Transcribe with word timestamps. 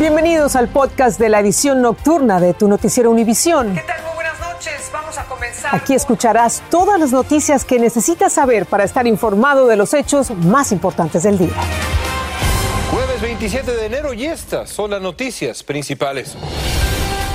Bienvenidos 0.00 0.56
al 0.56 0.68
podcast 0.68 1.20
de 1.20 1.28
la 1.28 1.40
edición 1.40 1.82
nocturna 1.82 2.40
de 2.40 2.54
tu 2.54 2.68
noticiero 2.68 3.10
Univisión. 3.10 3.74
¿Qué 3.74 3.82
tal? 3.82 4.02
Muy 4.02 4.14
buenas 4.14 4.40
noches. 4.40 4.90
Vamos 4.90 5.18
a 5.18 5.26
comenzar. 5.26 5.74
Aquí 5.74 5.92
escucharás 5.92 6.62
todas 6.70 6.98
las 6.98 7.12
noticias 7.12 7.66
que 7.66 7.78
necesitas 7.78 8.32
saber 8.32 8.64
para 8.64 8.84
estar 8.84 9.06
informado 9.06 9.66
de 9.66 9.76
los 9.76 9.92
hechos 9.92 10.30
más 10.30 10.72
importantes 10.72 11.24
del 11.24 11.36
día. 11.36 11.52
Jueves 12.90 13.20
27 13.20 13.76
de 13.76 13.84
enero 13.84 14.14
y 14.14 14.24
estas 14.24 14.70
son 14.70 14.92
las 14.92 15.02
noticias 15.02 15.62
principales. 15.62 16.34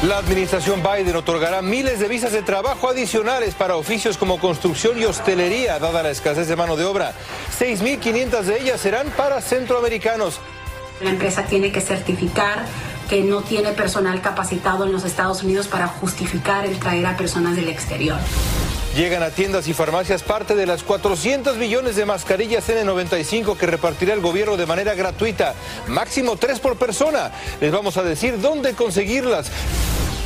La 0.02 0.18
administración 0.18 0.82
Biden 0.82 1.16
otorgará 1.16 1.61
miles 1.61 2.00
de 2.00 2.07
visas 2.07 2.32
de 2.32 2.41
trabajo 2.41 2.89
adicionales 2.89 3.54
para 3.54 3.75
oficios 3.75 4.18
como 4.18 4.39
construcción 4.39 5.00
y 5.00 5.05
hostelería, 5.05 5.77
dada 5.77 6.02
la 6.02 6.09
escasez 6.09 6.47
de 6.47 6.55
mano 6.55 6.75
de 6.75 6.84
obra. 6.84 7.13
6.500 7.59 8.41
de 8.41 8.59
ellas 8.59 8.82
serán 8.82 9.07
para 9.11 9.39
centroamericanos. 9.39 10.39
La 11.02 11.09
empresa 11.09 11.43
tiene 11.43 11.71
que 11.71 11.82
certificar 11.82 12.66
que 13.09 13.21
no 13.21 13.41
tiene 13.41 13.71
personal 13.71 14.21
capacitado 14.21 14.86
en 14.86 14.92
los 14.92 15.04
Estados 15.04 15.43
Unidos 15.43 15.68
para 15.68 15.87
justificar 15.87 16.65
el 16.65 16.79
traer 16.79 17.06
a 17.06 17.18
personas 17.18 17.56
del 17.56 17.68
exterior. 17.68 18.18
Llegan 18.96 19.23
a 19.23 19.29
tiendas 19.29 19.68
y 19.68 19.73
farmacias 19.73 20.23
parte 20.23 20.56
de 20.56 20.65
las 20.65 20.84
400 20.84 21.57
millones 21.57 21.97
de 21.97 22.06
mascarillas 22.06 22.70
N95 22.70 23.57
que 23.57 23.65
repartirá 23.65 24.14
el 24.14 24.21
gobierno 24.21 24.56
de 24.56 24.65
manera 24.65 24.96
gratuita, 24.96 25.54
máximo 25.87 26.37
tres 26.37 26.60
por 26.60 26.78
persona. 26.78 27.32
Les 27.59 27.73
vamos 27.73 27.98
a 27.98 28.04
decir 28.04 28.39
dónde 28.39 28.73
conseguirlas. 28.73 29.51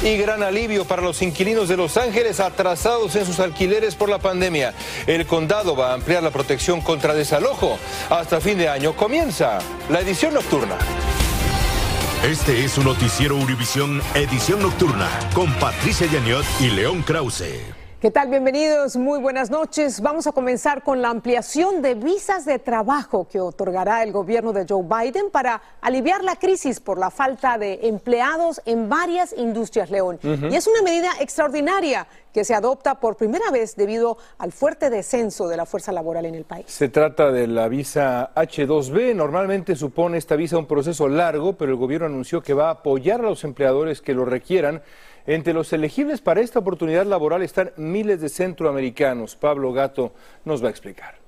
Y 0.02 0.16
gran 0.16 0.44
alivio 0.44 0.86
para 0.86 1.02
los 1.02 1.22
inquilinos 1.22 1.68
de 1.68 1.76
Los 1.76 1.98
Ángeles 1.98 2.40
atrasados 2.40 3.16
en 3.16 3.26
sus 3.26 3.40
alquileres 3.40 3.96
por 3.96 4.10
la 4.10 4.18
pandemia. 4.18 4.74
El 5.08 5.26
condado 5.26 5.76
va 5.76 5.92
a 5.92 5.94
ampliar 5.94 6.24
la 6.24 6.32
protección 6.32 6.80
contra 6.80 7.14
desalojo. 7.14 7.78
Hasta 8.10 8.40
fin 8.40 8.58
de 8.58 8.70
año 8.70 8.96
comienza 8.96 9.60
la 9.90 10.00
edición 10.00 10.34
nocturna. 10.34 10.78
Este 12.24 12.66
es 12.66 12.74
su 12.74 12.84
noticiero 12.84 13.38
Univisión 13.38 14.02
Edición 14.14 14.62
Nocturna 14.62 15.10
con 15.34 15.54
Patricia 15.54 16.06
Yaniot 16.06 16.46
y 16.60 16.70
León 16.70 17.02
Krause. 17.02 17.79
¿Qué 18.00 18.12
tal? 18.12 18.30
Bienvenidos, 18.30 18.96
muy 18.96 19.20
buenas 19.20 19.52
noches. 19.52 20.00
Vamos 20.00 20.26
a 20.26 20.32
comenzar 20.32 20.84
con 20.84 21.02
la 21.02 21.10
ampliación 21.10 21.82
de 21.82 21.96
visas 21.96 22.46
de 22.46 22.58
trabajo 22.58 23.28
que 23.30 23.42
otorgará 23.42 24.04
el 24.04 24.14
gobierno 24.14 24.54
de 24.54 24.66
Joe 24.66 24.84
Biden 24.84 25.30
para 25.30 25.62
aliviar 25.82 26.24
la 26.24 26.38
crisis 26.38 26.80
por 26.80 26.98
la 26.98 27.10
falta 27.10 27.58
de 27.58 27.90
empleados 27.90 28.62
en 28.64 28.88
varias 28.88 29.36
industrias, 29.38 29.92
León. 29.92 30.18
Y 30.24 30.56
es 30.56 30.66
una 30.68 30.82
medida 30.82 31.10
extraordinaria 31.20 32.08
que 32.34 32.46
se 32.46 32.56
adopta 32.56 33.02
por 33.02 33.18
primera 33.18 33.52
vez 33.52 33.76
debido 33.76 34.18
al 34.38 34.54
fuerte 34.54 34.90
descenso 34.90 35.50
de 35.50 35.58
la 35.58 35.66
fuerza 35.66 35.92
laboral 35.92 36.26
en 36.26 36.36
el 36.36 36.46
país. 36.46 36.68
Se 36.68 36.88
trata 36.88 37.34
de 37.34 37.48
la 37.48 37.68
visa 37.68 38.32
H2B. 38.34 39.14
Normalmente 39.14 39.76
supone 39.76 40.18
esta 40.18 40.38
visa 40.38 40.58
un 40.58 40.68
proceso 40.68 41.10
largo, 41.10 41.58
pero 41.58 41.72
el 41.72 41.78
gobierno 41.78 42.08
anunció 42.08 42.42
que 42.42 42.54
va 42.54 42.68
a 42.68 42.72
apoyar 42.76 43.20
a 43.20 43.24
los 43.24 43.44
empleadores 43.44 44.02
que 44.02 44.14
lo 44.14 44.24
requieran 44.24 44.84
entre 45.30 45.54
los 45.54 45.72
elegibles 45.74 46.22
para 46.22 46.42
esta 46.42 46.58
oportunidad 46.58 47.06
laboral 47.06 47.44
están 47.44 47.72
miles 47.78 48.20
de 48.20 48.30
centroamericanos. 48.30 49.36
Pablo 49.36 49.72
Gato 49.72 50.12
nos 50.44 50.64
va 50.64 50.70
a 50.70 50.72
explicar. 50.72 51.20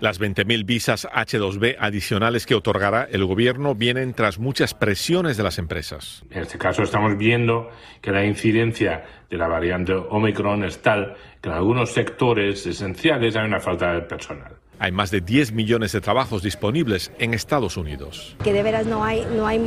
Las 0.00 0.18
20.000 0.18 0.64
visas 0.64 1.06
H2B 1.06 1.76
adicionales 1.78 2.46
que 2.46 2.54
otorgará 2.54 3.06
el 3.10 3.26
gobierno 3.26 3.74
vienen 3.74 4.14
tras 4.14 4.38
muchas 4.38 4.72
presiones 4.72 5.36
de 5.36 5.42
las 5.42 5.58
empresas. 5.58 6.24
En 6.30 6.40
este 6.40 6.56
caso 6.56 6.82
estamos 6.82 7.18
viendo 7.18 7.68
que 8.00 8.12
la 8.12 8.24
incidencia 8.24 9.04
de 9.28 9.36
la 9.36 9.46
variante 9.46 9.92
Omicron 9.92 10.64
es 10.64 10.80
tal 10.80 11.14
que 11.42 11.50
en 11.50 11.54
algunos 11.54 11.92
sectores 11.92 12.66
esenciales 12.66 13.36
hay 13.36 13.46
una 13.46 13.60
falta 13.60 13.92
de 13.92 14.00
personal. 14.00 14.59
Hay 14.80 14.92
más 14.92 15.10
de 15.10 15.20
10 15.20 15.52
millones 15.52 15.92
de 15.92 16.00
trabajos 16.00 16.42
disponibles 16.42 17.12
en 17.18 17.34
Estados 17.34 17.76
Unidos. 17.76 18.34
Que 18.42 18.54
de 18.54 18.62
veras 18.62 18.86
no 18.86 19.04
hay, 19.04 19.26
no 19.36 19.46
hay, 19.46 19.60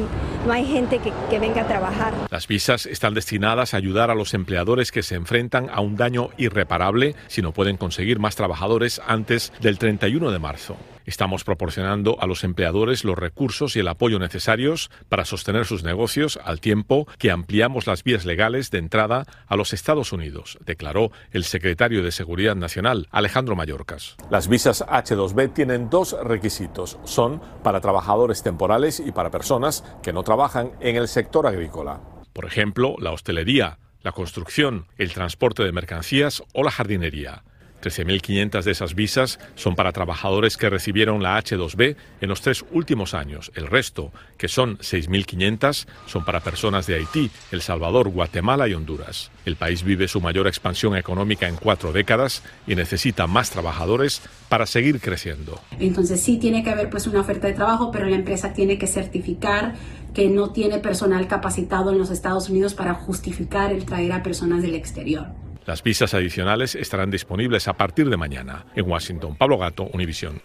no 0.46 0.52
hay 0.52 0.66
gente 0.66 0.98
que, 0.98 1.14
que 1.30 1.38
venga 1.38 1.62
a 1.62 1.68
trabajar. 1.68 2.14
Las 2.32 2.48
visas 2.48 2.88
están 2.88 3.14
destinadas 3.14 3.76
a 3.76 3.78
ayudar 3.78 4.10
a 4.10 4.16
los 4.16 4.34
empleadores 4.34 4.92
que 4.92 5.04
se 5.04 5.14
enfrentan 5.14 5.70
a 5.72 5.82
un 5.82 5.96
daño 5.96 6.30
irreparable 6.38 7.16
si 7.28 7.44
no 7.44 7.54
pueden 7.54 7.78
conseguir 7.78 8.18
más 8.18 8.36
trabajadores 8.36 9.00
antes 9.06 9.54
del 9.62 9.78
31 9.78 10.32
de 10.32 10.40
marzo. 10.40 10.78
Estamos 11.06 11.44
proporcionando 11.44 12.18
a 12.22 12.28
los 12.28 12.44
empleadores 12.44 13.04
los 13.04 13.18
recursos 13.18 13.76
y 13.76 13.80
el 13.80 13.88
apoyo 13.88 14.20
necesarios 14.20 14.90
para 15.10 15.26
sostener 15.26 15.66
sus 15.66 15.84
negocios 15.84 16.40
al 16.44 16.62
tiempo 16.62 17.08
que 17.18 17.32
ampliamos 17.32 17.88
las 17.88 18.04
vías 18.04 18.26
legales 18.26 18.72
de 18.72 18.80
entrada 18.80 19.26
a 19.48 19.56
los 19.56 19.74
Estados 19.74 20.14
Unidos, 20.14 20.58
declaró 20.66 21.12
el 21.32 21.44
secretario 21.44 22.04
de 22.04 22.12
Seguridad 22.12 22.56
Nacional, 22.56 23.08
Alejandro 23.12 23.56
Mayorkas. 23.56 24.16
Las 24.30 24.48
visas 24.48 24.86
H2B 24.86 25.54
tienen 25.54 25.90
dos 25.90 26.16
requisitos. 26.24 26.98
Son 27.04 27.42
para 27.64 27.82
trabajadores 27.82 28.44
temporales 28.44 29.00
y 29.00 29.12
para 29.12 29.32
personas 29.32 29.84
que 30.02 30.14
no 30.14 30.24
trabajan 30.24 30.72
en 30.80 30.96
el 30.96 31.08
sector 31.08 31.48
agrícola. 31.48 32.02
Por 32.34 32.46
ejemplo, 32.46 32.96
la 33.00 33.12
hostelería, 33.12 33.78
la 34.02 34.12
construcción, 34.12 34.88
el 34.98 35.14
transporte 35.14 35.64
de 35.64 35.72
mercancías 35.72 36.44
o 36.54 36.64
la 36.64 36.72
jardinería. 36.72 37.44
13.500 37.84 38.64
de 38.64 38.72
esas 38.72 38.96
visas 38.96 39.40
son 39.56 39.76
para 39.76 39.92
trabajadores 39.92 40.56
que 40.56 40.70
recibieron 40.70 41.22
la 41.22 41.38
H2B 41.38 41.96
en 42.22 42.30
los 42.30 42.42
tres 42.42 42.64
últimos 42.72 43.14
años. 43.14 43.52
El 43.56 43.68
resto, 43.68 44.12
que 44.38 44.48
son 44.48 44.78
6.500, 44.78 45.86
son 46.06 46.24
para 46.24 46.40
personas 46.40 46.88
de 46.88 46.96
Haití, 46.96 47.30
El 47.52 47.62
Salvador, 47.62 48.10
Guatemala 48.10 48.68
y 48.68 48.74
Honduras. 48.74 49.32
El 49.46 49.58
país 49.58 49.84
vive 49.84 50.08
su 50.08 50.22
mayor 50.22 50.48
expansión 50.48 50.96
económica 50.96 51.48
en 51.48 51.58
cuatro 51.58 51.92
décadas 51.92 52.42
y 52.66 52.76
necesita 52.76 53.28
más 53.28 53.50
trabajadores 53.50 54.22
para 54.48 54.66
seguir 54.66 55.02
creciendo. 55.02 55.60
Entonces 55.80 56.22
sí 56.22 56.38
tiene 56.38 56.64
que 56.64 56.70
haber 56.70 56.90
pues 56.90 57.08
una 57.08 57.20
oferta 57.20 57.48
de 57.48 57.54
trabajo, 57.54 57.92
pero 57.92 58.08
la 58.08 58.16
empresa 58.16 58.54
tiene 58.54 58.78
que 58.78 58.88
certificar 58.88 59.74
que 60.14 60.30
no 60.30 60.52
tiene 60.52 60.78
personal 60.78 61.28
capacitado 61.28 61.92
en 61.92 61.98
los 61.98 62.12
Estados 62.12 62.50
Unidos 62.50 62.74
para 62.74 62.94
justificar 62.94 63.72
el 63.72 63.86
traer 63.86 64.12
a 64.14 64.24
personas 64.24 64.62
del 64.62 64.76
exterior. 64.76 65.43
Las 65.66 65.82
visas 65.82 66.14
adicionales 66.14 66.76
estarán 66.76 67.10
disponibles 67.10 67.70
a 67.70 67.74
partir 67.74 68.10
de 68.10 68.18
mañana. 68.18 68.66
En 68.76 68.90
Washington, 68.90 69.38
Pablo 69.38 69.58
Gato, 69.58 69.90
Univisión. 69.94 70.42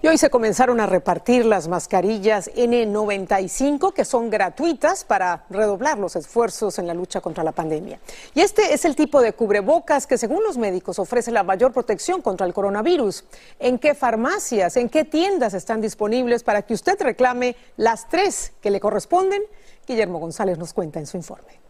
Y 0.00 0.08
hoy 0.08 0.18
se 0.18 0.28
comenzaron 0.28 0.80
a 0.80 0.86
repartir 0.86 1.46
las 1.46 1.66
mascarillas 1.68 2.50
N95 2.54 3.92
que 3.94 4.04
son 4.04 4.28
gratuitas 4.28 5.04
para 5.04 5.44
redoblar 5.48 5.98
los 5.98 6.14
esfuerzos 6.14 6.78
en 6.78 6.86
la 6.86 6.92
lucha 6.92 7.22
contra 7.22 7.42
la 7.42 7.52
pandemia. 7.52 8.00
Y 8.34 8.40
este 8.40 8.74
es 8.74 8.84
el 8.84 8.96
tipo 8.96 9.22
de 9.22 9.32
cubrebocas 9.32 10.06
que 10.06 10.18
según 10.18 10.44
los 10.44 10.58
médicos 10.58 10.98
ofrece 10.98 11.30
la 11.30 11.42
mayor 11.42 11.72
protección 11.72 12.20
contra 12.20 12.46
el 12.46 12.52
coronavirus. 12.52 13.24
¿En 13.58 13.78
qué 13.78 13.94
farmacias, 13.94 14.76
en 14.76 14.90
qué 14.90 15.04
tiendas 15.04 15.54
están 15.54 15.80
disponibles 15.80 16.42
para 16.42 16.62
que 16.62 16.74
usted 16.74 17.00
reclame 17.00 17.56
las 17.78 18.08
tres 18.08 18.52
que 18.60 18.70
le 18.70 18.80
corresponden? 18.80 19.42
Guillermo 19.86 20.18
González 20.18 20.58
nos 20.58 20.74
cuenta 20.74 20.98
en 20.98 21.06
su 21.06 21.16
informe. 21.16 21.63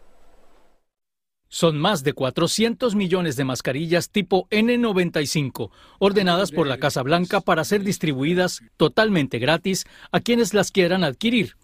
Son 1.55 1.79
más 1.79 2.03
de 2.03 2.15
400 2.15 2.97
millones 2.97 3.37
de 3.37 3.45
mascarillas 3.45 4.11
tipo 4.11 4.49
N95 4.49 5.71
ordenadas 6.01 6.51
por 6.51 6.67
la 6.67 6.79
Casa 6.79 7.01
Blanca 7.03 7.41
para 7.41 7.63
ser 7.63 7.85
distribuidas 7.85 8.63
totalmente 8.77 9.39
gratis 9.39 9.85
a 10.11 10.19
quienes 10.19 10.53
las 10.53 10.73
quieran 10.73 11.05
adquirir. 11.05 11.55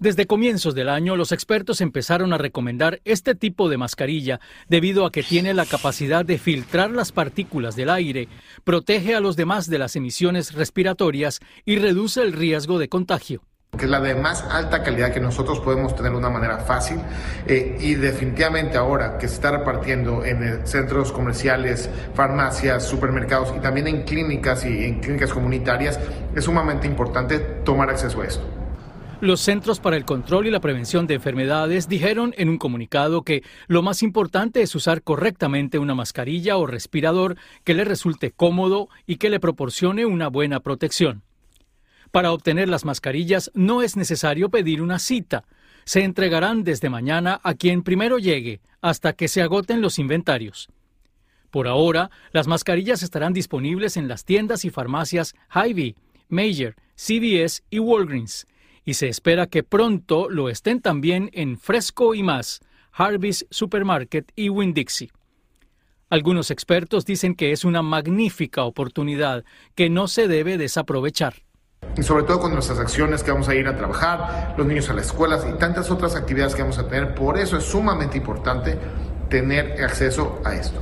Desde 0.00 0.26
comienzos 0.26 0.74
del 0.74 0.88
año, 0.88 1.14
los 1.14 1.30
expertos 1.30 1.80
empezaron 1.80 2.32
a 2.32 2.38
recomendar 2.38 3.00
este 3.04 3.36
tipo 3.36 3.68
de 3.68 3.76
mascarilla 3.76 4.40
debido 4.68 5.06
a 5.06 5.12
que 5.12 5.22
tiene 5.22 5.54
la 5.54 5.66
capacidad 5.66 6.24
de 6.24 6.38
filtrar 6.38 6.90
las 6.90 7.12
partículas 7.12 7.76
del 7.76 7.90
aire, 7.90 8.26
protege 8.64 9.14
a 9.14 9.20
los 9.20 9.36
demás 9.36 9.70
de 9.70 9.78
las 9.78 9.94
emisiones 9.94 10.52
respiratorias 10.52 11.38
y 11.64 11.76
reduce 11.76 12.22
el 12.22 12.32
riesgo 12.32 12.80
de 12.80 12.88
contagio 12.88 13.44
que 13.76 13.84
es 13.84 13.90
la 13.90 14.00
de 14.00 14.14
más 14.14 14.42
alta 14.42 14.82
calidad 14.82 15.12
que 15.12 15.20
nosotros 15.20 15.60
podemos 15.60 15.94
tener 15.94 16.12
de 16.12 16.18
una 16.18 16.30
manera 16.30 16.58
fácil 16.58 16.98
eh, 17.46 17.76
y 17.80 17.94
definitivamente 17.94 18.76
ahora 18.76 19.18
que 19.18 19.28
se 19.28 19.34
está 19.34 19.50
repartiendo 19.50 20.24
en 20.24 20.42
eh, 20.42 20.60
centros 20.64 21.12
comerciales, 21.12 21.88
farmacias, 22.14 22.84
supermercados 22.84 23.54
y 23.56 23.60
también 23.60 23.86
en 23.86 24.02
clínicas 24.02 24.64
y 24.64 24.84
en 24.84 25.00
clínicas 25.00 25.32
comunitarias 25.32 26.00
es 26.34 26.44
sumamente 26.44 26.86
importante 26.86 27.38
tomar 27.38 27.90
acceso 27.90 28.20
a 28.22 28.26
esto. 28.26 28.44
Los 29.20 29.40
Centros 29.40 29.80
para 29.80 29.96
el 29.96 30.04
Control 30.04 30.46
y 30.46 30.50
la 30.50 30.60
Prevención 30.60 31.08
de 31.08 31.14
Enfermedades 31.14 31.88
dijeron 31.88 32.34
en 32.38 32.48
un 32.48 32.56
comunicado 32.56 33.22
que 33.22 33.42
lo 33.66 33.82
más 33.82 34.04
importante 34.04 34.62
es 34.62 34.76
usar 34.76 35.02
correctamente 35.02 35.80
una 35.80 35.96
mascarilla 35.96 36.56
o 36.56 36.68
respirador 36.68 37.36
que 37.64 37.74
le 37.74 37.84
resulte 37.84 38.30
cómodo 38.30 38.88
y 39.06 39.16
que 39.16 39.28
le 39.28 39.40
proporcione 39.40 40.06
una 40.06 40.28
buena 40.28 40.60
protección. 40.60 41.24
Para 42.10 42.32
obtener 42.32 42.68
las 42.68 42.84
mascarillas 42.84 43.50
no 43.54 43.82
es 43.82 43.96
necesario 43.96 44.48
pedir 44.48 44.80
una 44.82 44.98
cita. 44.98 45.44
Se 45.84 46.02
entregarán 46.02 46.64
desde 46.64 46.90
mañana 46.90 47.40
a 47.42 47.54
quien 47.54 47.82
primero 47.82 48.18
llegue 48.18 48.60
hasta 48.80 49.12
que 49.12 49.28
se 49.28 49.42
agoten 49.42 49.80
los 49.80 49.98
inventarios. 49.98 50.68
Por 51.50 51.66
ahora, 51.66 52.10
las 52.32 52.46
mascarillas 52.46 53.02
estarán 53.02 53.32
disponibles 53.32 53.96
en 53.96 54.08
las 54.08 54.24
tiendas 54.24 54.64
y 54.64 54.70
farmacias 54.70 55.34
Hy-Vee, 55.50 55.96
Major, 56.28 56.74
CVS 56.94 57.62
y 57.70 57.78
Walgreens, 57.78 58.46
y 58.84 58.94
se 58.94 59.08
espera 59.08 59.46
que 59.46 59.62
pronto 59.62 60.28
lo 60.28 60.48
estén 60.48 60.80
también 60.80 61.30
en 61.32 61.58
Fresco 61.58 62.14
y 62.14 62.22
más, 62.22 62.60
Harvey's 62.92 63.46
Supermarket 63.50 64.30
y 64.34 64.48
Winn-Dixie. 64.48 65.10
Algunos 66.10 66.50
expertos 66.50 67.04
dicen 67.04 67.34
que 67.34 67.52
es 67.52 67.64
una 67.64 67.82
magnífica 67.82 68.64
oportunidad 68.64 69.44
que 69.74 69.90
no 69.90 70.08
se 70.08 70.26
debe 70.26 70.58
desaprovechar. 70.58 71.47
Y 71.96 72.02
sobre 72.02 72.24
todo 72.24 72.40
con 72.40 72.52
nuestras 72.52 72.78
acciones 72.78 73.22
que 73.22 73.30
vamos 73.30 73.48
a 73.48 73.54
ir 73.54 73.66
a 73.66 73.76
trabajar, 73.76 74.54
los 74.56 74.66
niños 74.66 74.88
a 74.90 74.94
las 74.94 75.06
escuelas 75.06 75.46
y 75.48 75.52
tantas 75.58 75.90
otras 75.90 76.14
actividades 76.14 76.54
que 76.54 76.62
vamos 76.62 76.78
a 76.78 76.86
tener. 76.86 77.14
Por 77.14 77.38
eso 77.38 77.56
es 77.56 77.64
sumamente 77.64 78.16
importante 78.18 78.78
tener 79.28 79.82
acceso 79.82 80.40
a 80.44 80.54
esto. 80.54 80.80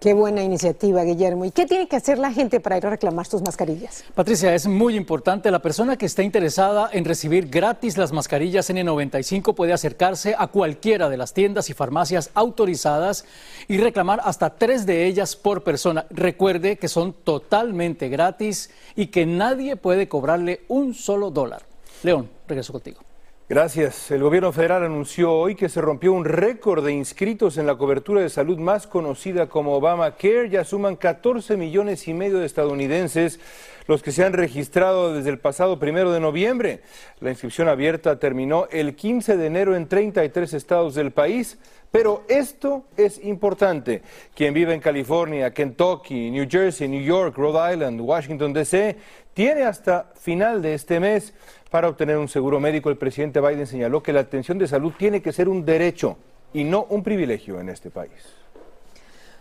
Qué 0.00 0.14
buena 0.14 0.44
iniciativa, 0.44 1.02
Guillermo. 1.02 1.44
¿Y 1.44 1.50
qué 1.50 1.66
tiene 1.66 1.88
que 1.88 1.96
hacer 1.96 2.18
la 2.18 2.32
gente 2.32 2.60
para 2.60 2.78
ir 2.78 2.86
a 2.86 2.90
reclamar 2.90 3.26
sus 3.26 3.42
mascarillas? 3.42 4.04
Patricia, 4.14 4.54
es 4.54 4.68
muy 4.68 4.94
importante. 4.94 5.50
La 5.50 5.58
persona 5.58 5.96
que 5.96 6.06
esté 6.06 6.22
interesada 6.22 6.88
en 6.92 7.04
recibir 7.04 7.48
gratis 7.48 7.98
las 7.98 8.12
mascarillas 8.12 8.70
N95 8.70 9.56
puede 9.56 9.72
acercarse 9.72 10.36
a 10.38 10.46
cualquiera 10.46 11.08
de 11.08 11.16
las 11.16 11.34
tiendas 11.34 11.68
y 11.68 11.74
farmacias 11.74 12.30
autorizadas 12.34 13.24
y 13.66 13.78
reclamar 13.78 14.20
hasta 14.22 14.50
tres 14.50 14.86
de 14.86 15.04
ellas 15.04 15.34
por 15.34 15.64
persona. 15.64 16.06
Recuerde 16.10 16.78
que 16.78 16.86
son 16.86 17.12
totalmente 17.12 18.08
gratis 18.08 18.70
y 18.94 19.08
que 19.08 19.26
nadie 19.26 19.74
puede 19.74 20.06
cobrarle 20.06 20.60
un 20.68 20.94
solo 20.94 21.32
dólar. 21.32 21.62
León, 22.04 22.30
regreso 22.46 22.72
contigo. 22.72 23.07
Gracias. 23.50 24.10
El 24.10 24.22
gobierno 24.22 24.52
federal 24.52 24.84
anunció 24.84 25.32
hoy 25.32 25.54
que 25.54 25.70
se 25.70 25.80
rompió 25.80 26.12
un 26.12 26.26
récord 26.26 26.84
de 26.84 26.92
inscritos 26.92 27.56
en 27.56 27.66
la 27.66 27.76
cobertura 27.76 28.20
de 28.20 28.28
salud 28.28 28.58
más 28.58 28.86
conocida 28.86 29.46
como 29.46 29.74
Obamacare. 29.74 30.50
Ya 30.50 30.64
suman 30.64 30.96
14 30.96 31.56
millones 31.56 32.06
y 32.08 32.12
medio 32.12 32.40
de 32.40 32.44
estadounidenses 32.44 33.40
los 33.88 34.02
que 34.02 34.12
se 34.12 34.24
han 34.24 34.34
registrado 34.34 35.14
desde 35.14 35.30
el 35.30 35.40
pasado 35.40 35.80
primero 35.80 36.12
de 36.12 36.20
noviembre. 36.20 36.82
La 37.18 37.30
inscripción 37.30 37.68
abierta 37.68 38.20
terminó 38.20 38.68
el 38.70 38.94
15 38.94 39.36
de 39.36 39.46
enero 39.46 39.74
en 39.74 39.88
33 39.88 40.54
estados 40.54 40.94
del 40.94 41.10
país. 41.10 41.58
Pero 41.90 42.22
esto 42.28 42.84
es 42.98 43.24
importante. 43.24 44.02
Quien 44.34 44.52
vive 44.52 44.74
en 44.74 44.80
California, 44.80 45.54
Kentucky, 45.54 46.30
New 46.30 46.46
Jersey, 46.48 46.86
New 46.86 47.02
York, 47.02 47.34
Rhode 47.36 47.72
Island, 47.72 48.00
Washington, 48.00 48.52
D.C., 48.52 48.96
tiene 49.32 49.62
hasta 49.62 50.12
final 50.14 50.60
de 50.60 50.74
este 50.74 51.00
mes 51.00 51.32
para 51.70 51.88
obtener 51.88 52.18
un 52.18 52.28
seguro 52.28 52.60
médico. 52.60 52.90
El 52.90 52.98
presidente 52.98 53.40
Biden 53.40 53.66
señaló 53.66 54.02
que 54.02 54.12
la 54.12 54.20
atención 54.20 54.58
de 54.58 54.68
salud 54.68 54.92
tiene 54.98 55.22
que 55.22 55.32
ser 55.32 55.48
un 55.48 55.64
derecho 55.64 56.18
y 56.52 56.64
no 56.64 56.84
un 56.90 57.02
privilegio 57.02 57.58
en 57.58 57.70
este 57.70 57.90
país. 57.90 58.34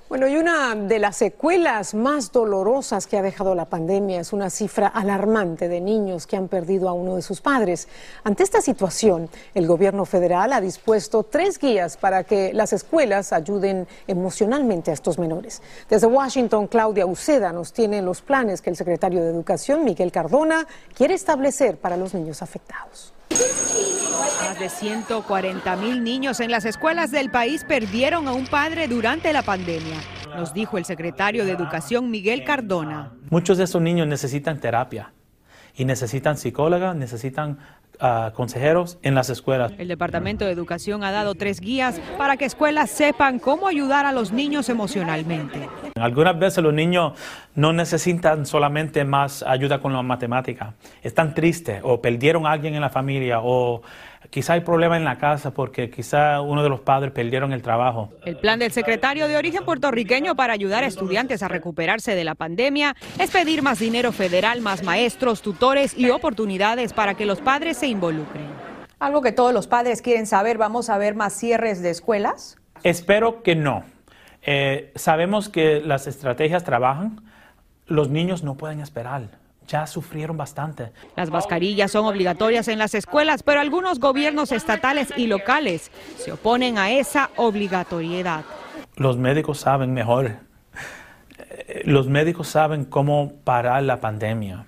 Bueno, 0.09 0.25
y 0.29 0.37
una 0.37 0.73
de 0.73 0.99
las 0.99 1.17
secuelas 1.17 1.93
más 1.93 2.31
dolorosas 2.31 3.07
que 3.07 3.17
ha 3.17 3.21
dejado 3.21 3.55
la 3.55 3.65
pandemia 3.65 4.21
es 4.21 4.31
una 4.31 4.49
cifra 4.49 4.87
alarmante 4.87 5.67
de 5.67 5.81
niños 5.81 6.25
que 6.25 6.37
han 6.37 6.47
perdido 6.47 6.87
a 6.87 6.93
uno 6.93 7.17
de 7.17 7.21
sus 7.21 7.41
padres. 7.41 7.89
Ante 8.23 8.43
esta 8.43 8.61
situación, 8.61 9.29
el 9.53 9.67
gobierno 9.67 10.05
federal 10.05 10.53
ha 10.53 10.61
dispuesto 10.61 11.23
tres 11.23 11.59
guías 11.59 11.97
para 11.97 12.23
que 12.23 12.53
las 12.53 12.71
escuelas 12.71 13.33
ayuden 13.33 13.85
emocionalmente 14.07 14.91
a 14.91 14.93
estos 14.93 15.19
menores. 15.19 15.61
Desde 15.89 16.07
Washington, 16.07 16.67
Claudia 16.67 17.05
Uceda 17.05 17.51
nos 17.51 17.73
tiene 17.73 18.01
los 18.01 18.21
planes 18.21 18.61
que 18.61 18.69
el 18.69 18.77
secretario 18.77 19.21
de 19.21 19.29
Educación, 19.29 19.83
Miguel 19.83 20.13
Cardona, 20.13 20.65
quiere 20.95 21.15
establecer 21.15 21.79
para 21.79 21.97
los 21.97 22.13
niños 22.13 22.41
afectados. 22.41 23.11
Más 24.47 24.59
de 24.59 24.69
140 24.69 25.75
mil 25.75 26.05
niños 26.05 26.39
en 26.39 26.51
las 26.51 26.63
escuelas 26.63 27.11
del 27.11 27.29
país 27.29 27.65
perdieron 27.65 28.29
a 28.29 28.31
un 28.31 28.47
padre 28.47 28.87
durante 28.87 29.33
la 29.33 29.41
pandemia, 29.41 29.97
nos 30.37 30.53
dijo 30.53 30.77
el 30.77 30.85
secretario 30.85 31.43
de 31.43 31.51
Educación 31.51 32.09
Miguel 32.09 32.45
Cardona. 32.45 33.11
Muchos 33.29 33.57
de 33.57 33.65
esos 33.65 33.81
niños 33.81 34.07
necesitan 34.07 34.61
terapia 34.61 35.11
y 35.75 35.83
necesitan 35.83 36.37
psicóloga, 36.37 36.93
necesitan 36.93 37.59
uh, 38.01 38.31
consejeros 38.33 38.99
en 39.01 39.15
las 39.15 39.29
escuelas. 39.29 39.73
El 39.77 39.89
Departamento 39.89 40.45
de 40.45 40.51
Educación 40.51 41.03
ha 41.03 41.11
dado 41.11 41.35
tres 41.35 41.59
guías 41.59 41.99
para 42.17 42.37
que 42.37 42.45
escuelas 42.45 42.89
sepan 42.89 43.39
cómo 43.39 43.67
ayudar 43.67 44.05
a 44.05 44.13
los 44.13 44.31
niños 44.31 44.69
emocionalmente. 44.69 45.67
Algunas 45.95 46.39
veces 46.39 46.63
los 46.63 46.73
niños 46.73 47.19
no 47.53 47.73
necesitan 47.73 48.45
solamente 48.45 49.03
más 49.03 49.43
ayuda 49.43 49.81
con 49.81 49.91
la 49.91 50.01
matemática. 50.03 50.73
Están 51.03 51.33
tristes 51.33 51.81
o 51.83 52.01
perdieron 52.01 52.45
a 52.45 52.51
alguien 52.51 52.75
en 52.75 52.81
la 52.81 52.89
familia 52.89 53.41
o 53.41 53.81
quizá 54.29 54.53
hay 54.53 54.61
problemas 54.61 54.97
en 54.97 55.05
la 55.05 55.17
casa 55.17 55.51
porque 55.51 55.89
quizá 55.89 56.41
uno 56.41 56.63
de 56.63 56.69
los 56.69 56.81
padres 56.81 57.11
perdieron 57.11 57.53
el 57.53 57.61
trabajo. 57.61 58.09
El 58.25 58.37
plan 58.37 58.59
del 58.59 58.71
secretario 58.71 59.27
de 59.27 59.37
origen 59.37 59.65
puertorriqueño 59.65 60.35
para 60.35 60.53
ayudar 60.53 60.83
a 60.83 60.87
estudiantes 60.87 61.43
a 61.43 61.47
recuperarse 61.47 62.15
de 62.15 62.23
la 62.23 62.35
pandemia 62.35 62.95
es 63.19 63.31
pedir 63.31 63.61
más 63.61 63.79
dinero 63.79 64.11
federal, 64.11 64.61
más 64.61 64.83
maestros, 64.83 65.41
tutores 65.41 65.97
y 65.97 66.09
oportunidades 66.09 66.93
para 66.93 67.15
que 67.15 67.25
los 67.25 67.41
padres 67.41 67.77
se 67.77 67.87
involucren. 67.87 68.45
Algo 68.99 69.21
que 69.21 69.31
todos 69.31 69.53
los 69.53 69.67
padres 69.67 70.01
quieren 70.01 70.25
saber, 70.25 70.57
¿vamos 70.57 70.89
a 70.89 70.97
ver 70.97 71.15
más 71.15 71.33
cierres 71.33 71.81
de 71.81 71.91
escuelas? 71.91 72.57
Espero 72.83 73.43
que 73.43 73.55
no. 73.55 73.83
Eh, 74.41 74.91
sabemos 74.95 75.49
que 75.49 75.81
las 75.81 76.07
estrategias 76.07 76.63
trabajan, 76.63 77.21
los 77.85 78.09
niños 78.09 78.43
no 78.43 78.55
pueden 78.55 78.79
esperar 78.79 79.46
ya 79.67 79.85
sufrieron 79.85 80.37
bastante. 80.37 80.91
Las 81.15 81.29
mascarillas 81.29 81.91
son 81.91 82.05
obligatorias 82.05 82.67
en 82.67 82.79
las 82.79 82.93
escuelas, 82.93 83.43
pero 83.43 83.59
algunos 83.59 83.99
gobiernos 83.99 84.51
estatales 84.51 85.09
y 85.15 85.27
locales 85.27 85.91
se 86.17 86.31
oponen 86.31 86.77
a 86.77 86.91
esa 86.91 87.29
obligatoriedad. 87.35 88.45
Los 88.95 89.17
médicos 89.17 89.59
saben 89.59 89.93
mejor. 89.93 90.37
Eh, 91.39 91.83
los 91.85 92.07
médicos 92.07 92.47
saben 92.47 92.85
cómo 92.85 93.33
parar 93.43 93.83
la 93.83 93.99
pandemia. 93.99 94.65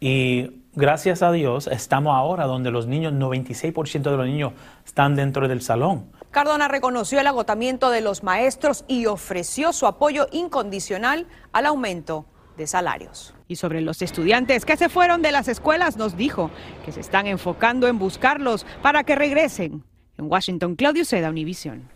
Y 0.00 0.62
gracias 0.74 1.22
a 1.22 1.32
Dios 1.32 1.66
estamos 1.66 2.14
ahora 2.14 2.46
donde 2.46 2.70
los 2.70 2.86
niños, 2.86 3.12
96% 3.12 4.10
de 4.10 4.16
los 4.16 4.26
niños 4.26 4.52
están 4.84 5.14
dentro 5.14 5.48
del 5.48 5.62
salón. 5.62 6.10
Cardona 6.30 6.68
reconoció 6.68 7.20
el 7.20 7.26
agotamiento 7.26 7.90
de 7.90 8.00
los 8.00 8.22
maestros 8.22 8.84
y 8.86 9.06
ofreció 9.06 9.72
su 9.72 9.86
apoyo 9.86 10.28
incondicional 10.30 11.26
al 11.52 11.66
aumento 11.66 12.24
de 12.60 12.66
salarios. 12.68 13.34
Y 13.48 13.56
sobre 13.56 13.80
los 13.80 14.02
estudiantes 14.02 14.64
que 14.64 14.76
se 14.76 14.88
fueron 14.88 15.22
de 15.22 15.32
las 15.32 15.48
escuelas 15.48 15.96
nos 15.96 16.16
dijo 16.16 16.50
que 16.84 16.92
se 16.92 17.00
están 17.00 17.26
enfocando 17.26 17.88
en 17.88 17.98
buscarlos 17.98 18.64
para 18.82 19.02
que 19.02 19.16
regresen. 19.16 19.82
En 20.18 20.30
Washington, 20.30 20.76
Claudio 20.76 21.04
Seda, 21.04 21.30
Univision. 21.30 21.88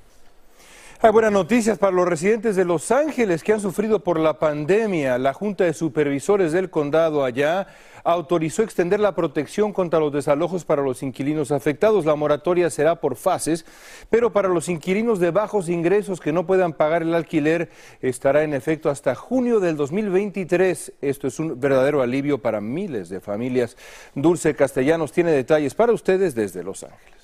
Hay 1.04 1.10
buenas 1.10 1.32
noticias 1.32 1.76
para 1.76 1.92
los 1.92 2.08
residentes 2.08 2.56
de 2.56 2.64
Los 2.64 2.90
Ángeles 2.90 3.44
que 3.44 3.52
han 3.52 3.60
sufrido 3.60 4.02
por 4.02 4.18
la 4.18 4.38
pandemia. 4.38 5.18
La 5.18 5.34
Junta 5.34 5.64
de 5.64 5.74
Supervisores 5.74 6.52
del 6.52 6.70
Condado 6.70 7.26
allá 7.26 7.66
autorizó 8.04 8.62
extender 8.62 9.00
la 9.00 9.14
protección 9.14 9.74
contra 9.74 10.00
los 10.00 10.14
desalojos 10.14 10.64
para 10.64 10.80
los 10.80 11.02
inquilinos 11.02 11.52
afectados. 11.52 12.06
La 12.06 12.14
moratoria 12.14 12.70
será 12.70 13.02
por 13.02 13.16
fases, 13.16 13.66
pero 14.08 14.32
para 14.32 14.48
los 14.48 14.70
inquilinos 14.70 15.20
de 15.20 15.30
bajos 15.30 15.68
ingresos 15.68 16.22
que 16.22 16.32
no 16.32 16.46
puedan 16.46 16.72
pagar 16.72 17.02
el 17.02 17.14
alquiler 17.14 17.68
estará 18.00 18.42
en 18.42 18.54
efecto 18.54 18.88
hasta 18.88 19.14
junio 19.14 19.60
del 19.60 19.76
2023. 19.76 20.94
Esto 21.02 21.26
es 21.26 21.38
un 21.38 21.60
verdadero 21.60 22.00
alivio 22.00 22.40
para 22.40 22.62
miles 22.62 23.10
de 23.10 23.20
familias. 23.20 23.76
Dulce 24.14 24.54
Castellanos 24.54 25.12
tiene 25.12 25.32
detalles 25.32 25.74
para 25.74 25.92
ustedes 25.92 26.34
desde 26.34 26.64
Los 26.64 26.82
Ángeles. 26.82 27.23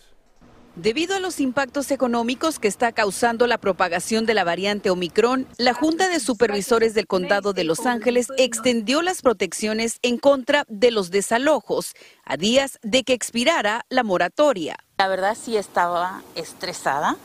Debido 0.76 1.16
a 1.16 1.20
los 1.20 1.40
impactos 1.40 1.90
económicos 1.90 2.60
que 2.60 2.68
está 2.68 2.92
causando 2.92 3.48
la 3.48 3.58
propagación 3.58 4.24
de 4.24 4.34
la 4.34 4.44
variante 4.44 4.88
Omicron, 4.90 5.48
la 5.58 5.74
Junta 5.74 6.08
de 6.08 6.20
Supervisores 6.20 6.94
del 6.94 7.08
Condado 7.08 7.52
de 7.52 7.64
Los 7.64 7.86
Ángeles 7.86 8.28
extendió 8.38 9.02
las 9.02 9.20
protecciones 9.20 9.98
en 10.02 10.16
contra 10.16 10.64
de 10.68 10.92
los 10.92 11.10
desalojos 11.10 11.94
a 12.24 12.36
días 12.36 12.78
de 12.82 13.02
que 13.02 13.14
expirara 13.14 13.84
la 13.88 14.04
moratoria. 14.04 14.76
La 14.98 15.08
verdad 15.08 15.36
sí 15.38 15.56
estaba 15.56 16.22
estresada. 16.36 17.16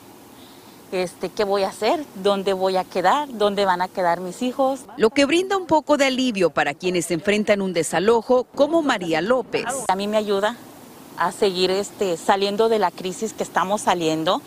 Este, 0.91 1.29
¿Qué 1.29 1.43
voy 1.43 1.63
a 1.63 1.69
hacer? 1.69 2.03
¿Dónde 2.15 2.53
voy 2.53 2.77
a 2.77 2.83
quedar? 2.83 3.27
¿Dónde 3.31 3.65
van 3.65 3.81
a 3.81 3.87
quedar 3.87 4.21
mis 4.21 4.41
hijos? 4.41 4.81
Lo 4.97 5.11
que 5.11 5.25
brinda 5.25 5.55
un 5.55 5.67
poco 5.67 5.97
de 5.97 6.05
alivio 6.05 6.49
para 6.49 6.73
quienes 6.73 7.11
enfrentan 7.11 7.61
un 7.61 7.73
desalojo 7.73 8.45
como 8.55 8.81
María 8.81 9.21
López. 9.21 9.65
A 9.87 9.95
mí 9.95 10.07
me 10.07 10.17
ayuda 10.17 10.57
a 11.17 11.31
seguir 11.31 11.71
este, 11.71 12.17
saliendo 12.17 12.69
de 12.69 12.79
la 12.79 12.91
crisis 12.91 13.33
que 13.33 13.43
estamos 13.43 13.81
saliendo, 13.81 14.41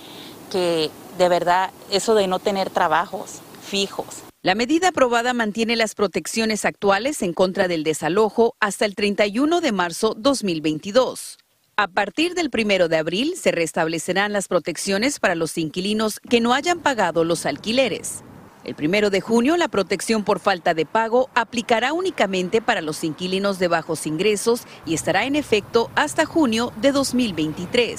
que 0.50 0.90
de 1.18 1.28
verdad 1.28 1.70
eso 1.90 2.14
de 2.14 2.26
no 2.26 2.38
tener 2.38 2.70
trabajos 2.70 3.40
fijos. 3.62 4.22
La 4.42 4.54
medida 4.54 4.88
aprobada 4.88 5.34
mantiene 5.34 5.74
las 5.74 5.94
protecciones 5.94 6.64
actuales 6.64 7.22
en 7.22 7.32
contra 7.32 7.66
del 7.66 7.82
desalojo 7.82 8.54
hasta 8.60 8.84
el 8.84 8.94
31 8.94 9.60
de 9.60 9.72
marzo 9.72 10.14
2022. 10.16 11.38
A 11.76 11.86
partir 11.86 12.34
del 12.34 12.50
1 12.52 12.88
de 12.88 12.96
abril 12.96 13.34
se 13.36 13.52
restablecerán 13.52 14.32
las 14.32 14.48
protecciones 14.48 15.20
para 15.20 15.34
los 15.34 15.58
inquilinos 15.58 16.18
que 16.20 16.40
no 16.40 16.54
hayan 16.54 16.80
pagado 16.80 17.24
los 17.24 17.46
alquileres. 17.46 18.24
El 18.68 18.74
primero 18.74 19.08
de 19.08 19.22
junio, 19.22 19.56
la 19.56 19.68
protección 19.68 20.24
por 20.24 20.40
falta 20.40 20.74
de 20.74 20.84
pago 20.84 21.30
aplicará 21.34 21.94
únicamente 21.94 22.60
para 22.60 22.82
los 22.82 23.02
inquilinos 23.02 23.58
de 23.58 23.66
bajos 23.66 24.06
ingresos 24.06 24.64
y 24.84 24.92
estará 24.92 25.24
en 25.24 25.36
efecto 25.36 25.90
hasta 25.94 26.26
junio 26.26 26.70
de 26.76 26.92
2023. 26.92 27.98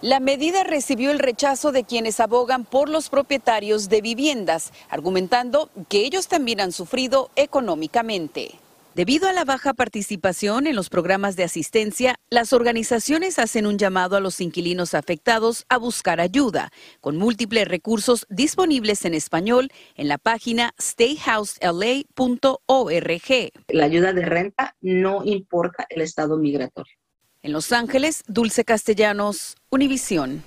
La 0.00 0.18
medida 0.18 0.64
recibió 0.64 1.10
el 1.10 1.18
rechazo 1.18 1.72
de 1.72 1.84
quienes 1.84 2.20
abogan 2.20 2.64
por 2.64 2.88
los 2.88 3.10
propietarios 3.10 3.90
de 3.90 4.00
viviendas, 4.00 4.72
argumentando 4.88 5.68
que 5.90 6.06
ellos 6.06 6.26
también 6.26 6.62
han 6.62 6.72
sufrido 6.72 7.30
económicamente. 7.36 8.54
Debido 8.98 9.28
a 9.28 9.32
la 9.32 9.44
baja 9.44 9.74
participación 9.74 10.66
en 10.66 10.74
los 10.74 10.88
programas 10.88 11.36
de 11.36 11.44
asistencia, 11.44 12.16
las 12.30 12.52
organizaciones 12.52 13.38
hacen 13.38 13.64
un 13.64 13.78
llamado 13.78 14.16
a 14.16 14.20
los 14.20 14.40
inquilinos 14.40 14.92
afectados 14.92 15.66
a 15.68 15.78
buscar 15.78 16.20
ayuda, 16.20 16.72
con 17.00 17.16
múltiples 17.16 17.68
recursos 17.68 18.26
disponibles 18.28 19.04
en 19.04 19.14
español 19.14 19.70
en 19.94 20.08
la 20.08 20.18
página 20.18 20.74
stayhousela.org. 20.80 23.52
La 23.68 23.84
ayuda 23.84 24.12
de 24.12 24.22
renta 24.22 24.74
no 24.80 25.24
importa 25.24 25.86
el 25.90 26.02
estado 26.02 26.36
migratorio. 26.36 26.94
En 27.42 27.52
Los 27.52 27.70
Ángeles, 27.70 28.24
Dulce 28.26 28.64
Castellanos, 28.64 29.54
Univisión. 29.70 30.42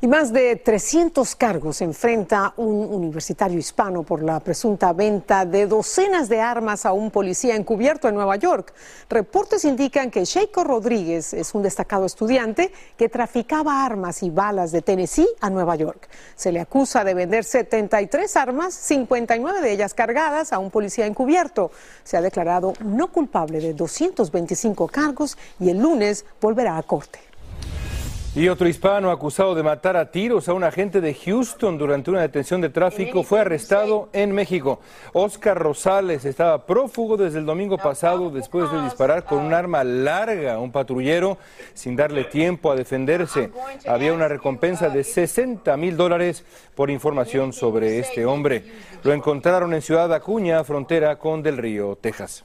Y 0.00 0.06
más 0.06 0.32
de 0.32 0.54
300 0.54 1.34
cargos 1.34 1.80
enfrenta 1.80 2.54
un 2.56 2.94
universitario 2.94 3.58
hispano 3.58 4.04
por 4.04 4.22
la 4.22 4.38
presunta 4.38 4.92
venta 4.92 5.44
de 5.44 5.66
docenas 5.66 6.28
de 6.28 6.40
armas 6.40 6.86
a 6.86 6.92
un 6.92 7.10
policía 7.10 7.56
encubierto 7.56 8.06
en 8.08 8.14
Nueva 8.14 8.36
York. 8.36 8.72
Reportes 9.10 9.64
indican 9.64 10.12
que 10.12 10.24
Sheiko 10.24 10.62
Rodríguez 10.62 11.34
es 11.34 11.52
un 11.52 11.64
destacado 11.64 12.06
estudiante 12.06 12.70
que 12.96 13.08
traficaba 13.08 13.84
armas 13.84 14.22
y 14.22 14.30
balas 14.30 14.70
de 14.70 14.82
Tennessee 14.82 15.26
a 15.40 15.50
Nueva 15.50 15.74
York. 15.74 16.08
Se 16.36 16.52
le 16.52 16.60
acusa 16.60 17.02
de 17.02 17.14
vender 17.14 17.42
73 17.42 18.36
armas, 18.36 18.74
59 18.74 19.60
de 19.60 19.72
ellas 19.72 19.94
cargadas 19.94 20.52
a 20.52 20.60
un 20.60 20.70
policía 20.70 21.06
encubierto. 21.06 21.72
Se 22.04 22.16
ha 22.16 22.20
declarado 22.20 22.72
no 22.84 23.10
culpable 23.10 23.58
de 23.58 23.74
225 23.74 24.86
cargos 24.86 25.36
y 25.58 25.70
el 25.70 25.78
lunes 25.78 26.24
volverá 26.40 26.76
a 26.76 26.84
corte. 26.84 27.27
Y 28.34 28.48
otro 28.48 28.68
hispano 28.68 29.10
acusado 29.10 29.54
de 29.54 29.62
matar 29.62 29.96
a 29.96 30.10
tiros 30.10 30.48
a 30.48 30.52
un 30.52 30.62
agente 30.62 31.00
de 31.00 31.14
Houston 31.14 31.78
durante 31.78 32.10
una 32.10 32.20
detención 32.20 32.60
de 32.60 32.68
tráfico 32.68 33.24
fue 33.24 33.40
arrestado 33.40 34.10
en 34.12 34.32
México. 34.32 34.80
Oscar 35.12 35.58
Rosales 35.58 36.24
estaba 36.24 36.66
prófugo 36.66 37.16
desde 37.16 37.38
el 37.38 37.46
domingo 37.46 37.78
pasado 37.78 38.30
después 38.30 38.70
de 38.70 38.82
disparar 38.82 39.24
con 39.24 39.38
un 39.38 39.54
arma 39.54 39.82
larga 39.82 40.54
a 40.54 40.58
un 40.58 40.70
patrullero 40.70 41.38
sin 41.74 41.96
darle 41.96 42.24
tiempo 42.24 42.70
a 42.70 42.76
defenderse. 42.76 43.50
Había 43.86 44.12
una 44.12 44.28
recompensa 44.28 44.88
de 44.90 45.04
60 45.04 45.76
mil 45.76 45.96
dólares 45.96 46.44
por 46.76 46.90
información 46.90 47.52
sobre 47.52 47.98
este 47.98 48.24
hombre. 48.26 48.62
Lo 49.02 49.14
encontraron 49.14 49.72
en 49.74 49.82
Ciudad 49.82 50.12
Acuña, 50.12 50.62
frontera 50.64 51.18
con 51.18 51.42
Del 51.42 51.56
Río, 51.56 51.96
Texas. 52.00 52.44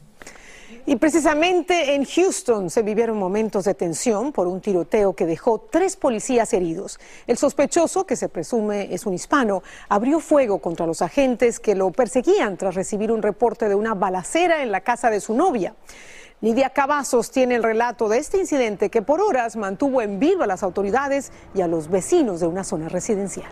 Y 0.86 0.98
precisamente 0.98 1.96
en 1.96 2.04
Houston 2.04 2.70
se 2.70 2.82
vivieron 2.82 3.18
momentos 3.18 3.64
de 3.64 3.74
tensión 3.74 4.34
por 4.34 4.48
un 4.48 4.60
tiroteo 4.60 5.14
que 5.14 5.26
dejó 5.26 5.60
tres 5.60 5.96
policías 5.96 6.52
heridos. 6.52 7.00
El 7.26 7.38
sospechoso, 7.38 8.06
que 8.06 8.18
se 8.18 8.28
presume 8.28 8.94
es 8.94 9.06
un 9.06 9.14
hispano, 9.14 9.64
abrió 9.88 10.20
fuego 10.20 10.60
contra 10.60 10.86
los 10.86 11.02
agentes 11.02 11.62
que 11.62 11.74
lo 11.74 11.92
perseguían 11.92 12.58
tras 12.58 12.76
recibir 12.76 13.14
un 13.14 13.22
reporte 13.22 13.70
de 13.70 13.76
una 13.76 13.94
balacera 13.94 14.62
en 14.62 14.74
la 14.74 14.82
casa 14.82 15.10
de 15.10 15.22
su 15.22 15.34
novia. 15.34 15.74
Nidia 16.42 16.72
Cavazos 16.72 17.32
tiene 17.32 17.56
el 17.56 17.64
relato 17.64 18.10
de 18.10 18.18
este 18.18 18.38
incidente 18.38 18.90
que 18.90 19.02
por 19.02 19.22
horas 19.22 19.56
mantuvo 19.56 20.02
en 20.02 20.20
vivo 20.20 20.44
a 20.44 20.48
las 20.48 20.64
autoridades 20.64 21.32
y 21.56 21.62
a 21.62 21.68
los 21.70 21.90
vecinos 21.90 22.42
de 22.42 22.48
una 22.48 22.66
zona 22.66 22.90
residencial. 22.90 23.50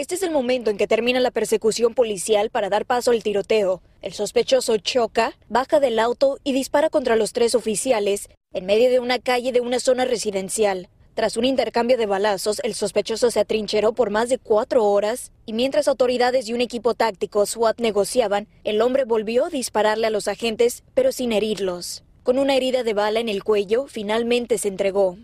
Este 0.00 0.14
es 0.14 0.22
el 0.22 0.30
momento 0.30 0.70
en 0.70 0.78
que 0.78 0.86
termina 0.86 1.20
la 1.20 1.30
persecución 1.30 1.92
policial 1.92 2.48
para 2.48 2.70
dar 2.70 2.86
paso 2.86 3.10
al 3.10 3.22
tiroteo. 3.22 3.82
El 4.00 4.14
sospechoso 4.14 4.78
choca, 4.78 5.36
baja 5.50 5.78
del 5.78 5.98
auto 5.98 6.38
y 6.42 6.54
dispara 6.54 6.88
contra 6.88 7.16
los 7.16 7.34
tres 7.34 7.54
oficiales 7.54 8.30
en 8.54 8.64
medio 8.64 8.88
de 8.88 8.98
una 8.98 9.18
calle 9.18 9.52
de 9.52 9.60
una 9.60 9.78
zona 9.78 10.06
residencial. 10.06 10.88
Tras 11.12 11.36
un 11.36 11.44
intercambio 11.44 11.98
de 11.98 12.06
balazos, 12.06 12.62
el 12.64 12.72
sospechoso 12.72 13.30
se 13.30 13.40
atrincheró 13.40 13.92
por 13.92 14.08
más 14.08 14.30
de 14.30 14.38
cuatro 14.38 14.86
horas 14.86 15.32
y 15.44 15.52
mientras 15.52 15.86
autoridades 15.86 16.48
y 16.48 16.54
un 16.54 16.62
equipo 16.62 16.94
táctico 16.94 17.44
SWAT 17.44 17.78
negociaban, 17.78 18.48
el 18.64 18.80
hombre 18.80 19.04
volvió 19.04 19.44
a 19.44 19.50
dispararle 19.50 20.06
a 20.06 20.10
los 20.10 20.28
agentes, 20.28 20.82
pero 20.94 21.12
sin 21.12 21.30
herirlos. 21.30 22.04
Con 22.22 22.38
una 22.38 22.54
herida 22.54 22.82
de 22.82 22.92
bala 22.92 23.18
en 23.20 23.28
el 23.30 23.42
cuello, 23.42 23.86
finalmente 23.86 24.58
se 24.58 24.68
entregó. 24.68 25.16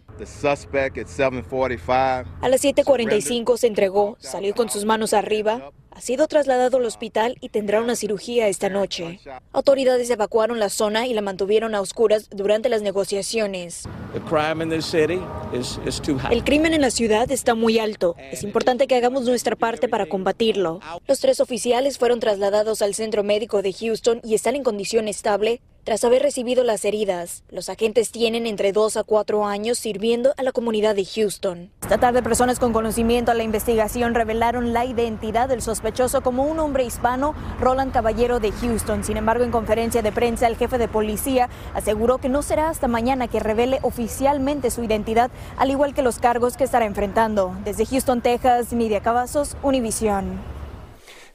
A 2.41 2.49
las 2.49 2.65
7.45 2.65 3.57
se 3.59 3.67
entregó, 3.67 4.17
salió 4.19 4.55
con 4.55 4.71
sus 4.71 4.87
manos 4.87 5.12
arriba, 5.12 5.73
ha 5.97 6.00
sido 6.03 6.29
trasladado 6.29 6.76
al 6.76 6.85
hospital 6.85 7.38
y 7.41 7.49
tendrá 7.49 7.81
una 7.81 7.97
cirugía 7.97 8.49
esta 8.49 8.69
noche. 8.69 9.19
Autoridades 9.55 10.11
evacuaron 10.11 10.61
la 10.61 10.69
zona 10.69 11.07
y 11.07 11.15
la 11.15 11.23
mantuvieron 11.23 11.75
a 11.75 11.81
oscuras 11.81 12.29
durante 12.29 12.69
las 12.69 12.83
negociaciones. 12.83 13.85
El 16.31 16.45
crimen 16.45 16.75
en 16.75 16.81
la 16.83 16.91
ciudad 16.91 17.31
está 17.31 17.55
muy 17.55 17.79
alto. 17.79 18.15
Es 18.31 18.43
importante 18.43 18.87
que 18.87 18.95
hagamos 18.95 19.25
nuestra 19.25 19.57
parte 19.57 19.88
para 19.88 20.05
combatirlo. 20.05 20.81
Los 21.07 21.21
tres 21.21 21.41
oficiales 21.41 21.97
fueron 21.97 22.21
trasladados 22.21 22.83
al 22.83 22.95
centro 22.95 23.23
médico 23.25 23.62
de 23.62 23.73
Houston 23.73 24.21
y 24.23 24.35
están 24.35 24.55
en 24.55 24.65
condición 24.65 25.09
estable 25.09 25.62
tras 25.85 26.03
haber 26.03 26.21
recibido 26.21 26.65
las 26.65 26.85
heridas. 26.85 27.45
Los 27.49 27.69
agentes 27.69 28.11
tienen 28.11 28.49
entre 28.49 28.73
dos 28.73 28.97
a 28.97 29.05
cuatro 29.05 29.47
años 29.47 29.79
sirviendo 29.79 30.35
a 30.37 30.43
la 30.43 30.50
comunidad 30.50 30.97
de 30.97 31.05
Houston. 31.05 31.71
Esta 31.81 31.99
tarde, 31.99 32.25
personas 32.25 32.59
con 32.59 32.73
conocimiento 32.73 33.31
a 33.31 33.35
la 33.35 33.45
investigación 33.45 34.12
revelaron 34.17 34.73
la 34.73 34.85
identidad 34.85 35.49
del 35.49 35.62
sospechoso 35.62 35.86
como 36.23 36.45
un 36.45 36.59
hombre 36.59 36.85
hispano, 36.85 37.35
Roland 37.61 37.93
Caballero 37.93 38.40
de 38.40 38.52
Houston. 38.52 39.05
Sin 39.05 39.16
embargo, 39.16 39.45
en 39.45 39.50
conferencia 39.50 40.02
de 40.02 40.12
prensa, 40.12 40.47
el 40.47 40.57
jefe 40.57 40.78
de 40.78 40.88
policía 40.88 41.49
aseguró 41.75 42.19
que 42.19 42.28
no 42.28 42.43
será 42.43 42.69
hasta 42.69 42.88
mañana 42.88 43.28
que 43.28 43.40
revele 43.40 43.78
oficialmente 43.83 44.71
su 44.71 44.83
identidad, 44.83 45.31
al 45.57 45.71
igual 45.71 45.95
que 45.95 46.02
los 46.02 46.19
cargos 46.19 46.57
que 46.57 46.64
estará 46.64 46.87
enfrentando. 46.87 47.55
Desde 47.64 47.87
Houston, 47.87 48.21
Texas, 48.21 48.73
Nidia 48.73 49.00
Cavazos, 49.00 49.57
Univisión. 49.62 50.56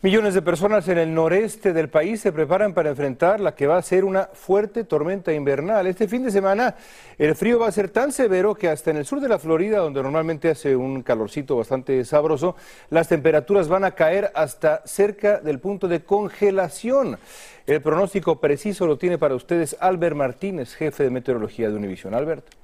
Millones 0.03 0.33
de 0.33 0.41
personas 0.41 0.87
en 0.87 0.97
el 0.97 1.13
noreste 1.13 1.73
del 1.73 1.87
país 1.87 2.21
se 2.21 2.31
preparan 2.31 2.73
para 2.73 2.89
enfrentar 2.89 3.39
la 3.39 3.53
que 3.53 3.67
va 3.67 3.77
a 3.77 3.83
ser 3.83 4.03
una 4.03 4.29
fuerte 4.33 4.83
tormenta 4.83 5.31
invernal. 5.31 5.85
Este 5.85 6.07
fin 6.07 6.23
de 6.23 6.31
semana 6.31 6.73
el 7.19 7.35
frío 7.35 7.59
va 7.59 7.67
a 7.67 7.71
ser 7.71 7.89
tan 7.89 8.11
severo 8.11 8.55
que 8.55 8.67
hasta 8.67 8.89
en 8.89 8.97
el 8.97 9.05
sur 9.05 9.21
de 9.21 9.29
la 9.29 9.37
Florida, 9.37 9.77
donde 9.77 10.01
normalmente 10.01 10.49
hace 10.49 10.75
un 10.75 11.03
calorcito 11.03 11.55
bastante 11.55 12.03
sabroso, 12.03 12.55
las 12.89 13.09
temperaturas 13.09 13.67
van 13.67 13.83
a 13.83 13.91
caer 13.91 14.31
hasta 14.33 14.81
cerca 14.85 15.37
del 15.37 15.59
punto 15.59 15.87
de 15.87 16.03
congelación. 16.03 17.19
El 17.67 17.81
pronóstico 17.83 18.39
preciso 18.39 18.87
lo 18.87 18.97
tiene 18.97 19.19
para 19.19 19.35
ustedes 19.35 19.77
Albert 19.79 20.15
Martínez, 20.15 20.73
jefe 20.73 21.03
de 21.03 21.11
meteorología 21.11 21.69
de 21.69 21.75
Univision. 21.75 22.15
Albert. 22.15 22.60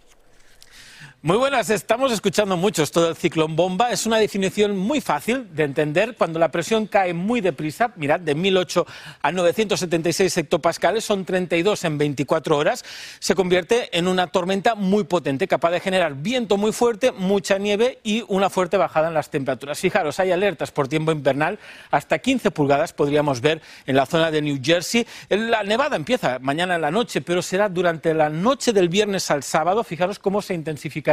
Muy 1.23 1.35
buenas, 1.37 1.71
estamos 1.71 2.11
escuchando 2.11 2.57
mucho 2.57 2.83
esto 2.83 3.03
del 3.03 3.15
ciclón 3.15 3.55
bomba. 3.55 3.89
Es 3.89 4.05
una 4.05 4.19
definición 4.19 4.77
muy 4.77 5.01
fácil 5.01 5.47
de 5.55 5.63
entender. 5.63 6.15
Cuando 6.15 6.37
la 6.37 6.51
presión 6.51 6.85
cae 6.85 7.15
muy 7.15 7.41
deprisa, 7.41 7.91
mirad, 7.95 8.19
de 8.19 8.35
1008 8.35 8.85
a 9.23 9.31
976 9.31 10.37
hectopascales, 10.37 11.03
son 11.03 11.25
32 11.25 11.85
en 11.85 11.97
24 11.97 12.55
horas, 12.55 12.85
se 13.17 13.33
convierte 13.33 13.97
en 13.97 14.07
una 14.07 14.27
tormenta 14.27 14.75
muy 14.75 15.05
potente, 15.05 15.47
capaz 15.47 15.71
de 15.71 15.79
generar 15.79 16.13
viento 16.13 16.55
muy 16.55 16.71
fuerte, 16.71 17.11
mucha 17.11 17.57
nieve 17.57 17.97
y 18.03 18.23
una 18.27 18.51
fuerte 18.51 18.77
bajada 18.77 19.07
en 19.07 19.15
las 19.15 19.31
temperaturas. 19.31 19.79
Fijaros, 19.79 20.19
hay 20.19 20.31
alertas 20.31 20.69
por 20.69 20.87
tiempo 20.87 21.11
invernal, 21.11 21.57
hasta 21.89 22.19
15 22.19 22.51
pulgadas 22.51 22.93
podríamos 22.93 23.41
ver 23.41 23.59
en 23.87 23.95
la 23.95 24.05
zona 24.05 24.29
de 24.29 24.43
New 24.43 24.59
Jersey. 24.61 25.07
La 25.29 25.63
nevada 25.63 25.95
empieza 25.95 26.37
mañana 26.37 26.75
en 26.75 26.81
la 26.81 26.91
noche, 26.91 27.21
pero 27.21 27.41
será 27.41 27.69
durante 27.69 28.13
la 28.13 28.29
noche 28.29 28.71
del 28.71 28.87
viernes 28.87 29.31
al 29.31 29.41
sábado. 29.41 29.83
Fijaros 29.83 30.19
cómo 30.19 30.43
se 30.43 30.53
intensifica 30.53 31.06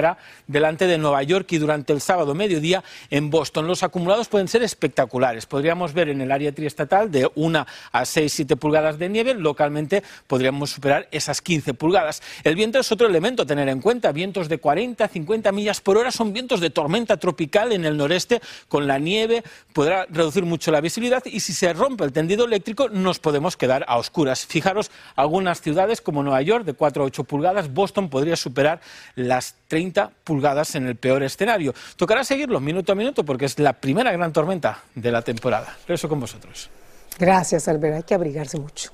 delante 0.46 0.86
de 0.86 0.98
Nueva 0.98 1.22
York 1.22 1.52
y 1.52 1.58
durante 1.58 1.92
el 1.92 2.00
sábado 2.00 2.34
mediodía 2.34 2.82
en 3.10 3.30
Boston. 3.30 3.66
Los 3.66 3.82
acumulados 3.82 4.28
pueden 4.28 4.48
ser 4.48 4.62
espectaculares. 4.62 5.46
Podríamos 5.46 5.92
ver 5.92 6.08
en 6.08 6.20
el 6.20 6.32
área 6.32 6.52
triestatal 6.52 7.10
de 7.10 7.30
1 7.34 7.66
a 7.92 8.04
6, 8.04 8.32
7 8.32 8.56
pulgadas 8.56 8.98
de 8.98 9.08
nieve. 9.08 9.34
Localmente 9.34 10.02
podríamos 10.26 10.70
superar 10.70 11.08
esas 11.10 11.40
15 11.40 11.74
pulgadas. 11.74 12.22
El 12.42 12.56
viento 12.56 12.78
es 12.78 12.90
otro 12.90 13.06
elemento 13.06 13.42
a 13.42 13.46
tener 13.46 13.68
en 13.68 13.80
cuenta. 13.80 14.12
Vientos 14.12 14.48
de 14.48 14.58
40, 14.58 15.06
50 15.06 15.52
millas 15.52 15.80
por 15.80 15.96
hora 15.96 16.10
son 16.10 16.32
vientos 16.32 16.60
de 16.60 16.70
tormenta 16.70 17.16
tropical 17.16 17.72
en 17.72 17.84
el 17.84 17.96
noreste. 17.96 18.40
Con 18.68 18.86
la 18.86 18.98
nieve 18.98 19.44
podrá 19.72 20.06
reducir 20.10 20.44
mucho 20.44 20.70
la 20.70 20.80
visibilidad 20.80 21.22
y 21.24 21.40
si 21.40 21.52
se 21.52 21.72
rompe 21.72 22.04
el 22.04 22.12
tendido 22.12 22.44
eléctrico 22.44 22.88
nos 22.88 23.18
podemos 23.18 23.56
quedar 23.56 23.84
a 23.86 23.98
oscuras. 23.98 24.46
Fijaros, 24.46 24.90
algunas 25.14 25.60
ciudades 25.60 26.00
como 26.00 26.22
Nueva 26.22 26.42
York 26.42 26.64
de 26.64 26.74
4 26.74 27.02
a 27.02 27.06
8 27.06 27.24
pulgadas, 27.24 27.72
Boston 27.72 28.08
podría 28.08 28.36
superar 28.36 28.80
las 29.14 29.56
30 29.68 29.83
pulgadas 30.24 30.74
en 30.74 30.86
el 30.86 30.96
peor 30.96 31.22
escenario. 31.22 31.74
Tocará 31.96 32.24
seguirlo 32.24 32.60
minuto 32.60 32.92
a 32.92 32.94
minuto 32.94 33.24
porque 33.24 33.44
es 33.44 33.58
la 33.58 33.72
primera 33.72 34.12
gran 34.12 34.32
tormenta 34.32 34.82
de 34.94 35.10
la 35.10 35.22
temporada. 35.22 35.76
Eso 35.88 36.08
con 36.08 36.20
vosotros. 36.20 36.70
Gracias, 37.18 37.68
Albert. 37.68 37.96
Hay 37.96 38.02
que 38.02 38.14
abrigarse 38.14 38.58
mucho. 38.58 38.90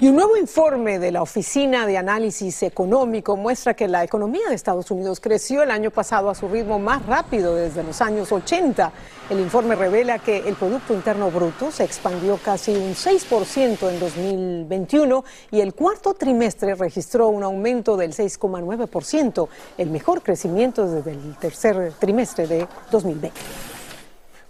Y 0.00 0.08
un 0.08 0.16
nuevo 0.16 0.36
informe 0.36 0.98
de 0.98 1.12
la 1.12 1.22
Oficina 1.22 1.86
de 1.86 1.98
Análisis 1.98 2.64
Económico 2.64 3.36
muestra 3.36 3.74
que 3.74 3.86
la 3.86 4.02
economía 4.02 4.48
de 4.48 4.56
Estados 4.56 4.90
Unidos 4.90 5.20
creció 5.20 5.62
el 5.62 5.70
año 5.70 5.92
pasado 5.92 6.30
a 6.30 6.34
su 6.34 6.48
ritmo 6.48 6.80
más 6.80 7.06
rápido 7.06 7.54
desde 7.54 7.84
los 7.84 8.00
años 8.00 8.32
80. 8.32 8.92
El 9.28 9.38
informe 9.38 9.76
revela 9.76 10.18
que 10.18 10.38
el 10.38 10.56
Producto 10.56 10.94
Interno 10.94 11.30
Bruto 11.30 11.70
se 11.70 11.84
expandió 11.84 12.38
casi 12.38 12.72
un 12.72 12.94
6% 12.94 13.88
en 13.88 14.00
2021 14.00 15.24
y 15.52 15.60
el 15.60 15.72
cuarto 15.74 16.14
trimestre 16.14 16.74
registró 16.74 17.28
un 17.28 17.44
aumento 17.44 17.96
del 17.96 18.12
6,9%, 18.12 19.48
el 19.78 19.90
mejor 19.90 20.22
crecimiento 20.22 20.88
desde 20.88 21.12
el 21.12 21.36
tercer 21.36 21.92
trimestre 22.00 22.48
de 22.48 22.66
2020. 22.90 23.30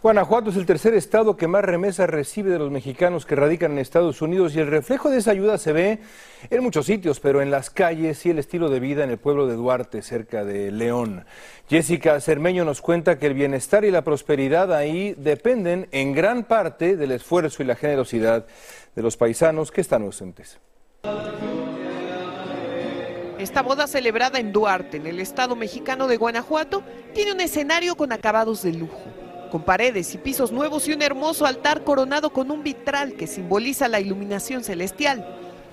Guanajuato 0.03 0.49
es 0.49 0.57
el 0.57 0.65
tercer 0.65 0.95
estado 0.95 1.37
que 1.37 1.47
más 1.47 1.63
remesas 1.63 2.09
recibe 2.09 2.51
de 2.51 2.59
los 2.59 2.71
mexicanos 2.71 3.27
que 3.27 3.37
radican 3.37 3.73
en 3.73 3.79
Estados 3.79 4.23
Unidos 4.23 4.57
y 4.57 4.59
el 4.61 4.67
reflejo 4.67 5.11
de 5.11 5.19
esa 5.19 5.33
ayuda 5.33 5.59
se 5.59 5.75
ve 5.75 5.99
en 6.49 6.63
muchos 6.63 6.87
sitios, 6.87 7.21
pero 7.21 7.43
en 7.43 7.51
las 7.51 7.69
calles 7.69 8.25
y 8.25 8.31
el 8.31 8.39
estilo 8.39 8.71
de 8.71 8.81
vida 8.81 9.05
en 9.05 9.11
el 9.11 9.19
pueblo 9.19 9.47
de 9.47 9.57
Duarte, 9.57 10.01
cerca 10.01 10.43
de 10.43 10.71
León. 10.71 11.27
Jessica 11.69 12.19
Cermeño 12.23 12.65
nos 12.65 12.81
cuenta 12.81 13.19
que 13.19 13.27
el 13.27 13.35
bienestar 13.35 13.85
y 13.85 13.91
la 13.91 14.03
prosperidad 14.03 14.73
ahí 14.73 15.15
dependen 15.19 15.87
en 15.93 16.15
gran 16.15 16.45
parte 16.45 16.97
del 16.97 17.13
esfuerzo 17.13 17.63
y 17.63 17.67
la 17.67 17.77
generosidad 17.77 18.47
de 18.97 19.03
los 19.03 19.19
paisanos 19.19 19.71
que 19.71 19.83
están 19.83 20.01
ausentes. 20.05 20.59
Esta 23.39 23.61
boda 23.61 23.87
celebrada 23.87 24.39
en 24.39 24.51
Duarte, 24.51 24.97
en 24.97 25.07
el 25.07 25.21
estado 25.21 25.57
mexicano 25.57 26.09
de 26.09 26.17
Guanajuato, 26.17 26.83
tiene 27.13 27.33
un 27.33 27.41
escenario 27.43 27.97
con 27.97 28.13
acabados 28.13 28.63
de 28.63 28.73
lujo 28.73 29.20
con 29.51 29.63
paredes 29.63 30.15
y 30.15 30.19
pisos 30.19 30.53
nuevos 30.53 30.89
y 30.89 30.93
un 30.93 31.03
hermoso 31.03 31.45
altar 31.45 31.85
coronado 31.85 32.31
con 32.31 32.51
un 32.51 32.63
vitral 32.63 33.15
que 33.15 33.27
simboliza 33.27 33.89
la 33.89 34.01
iluminación 34.01 34.65
celestial. 34.65 35.27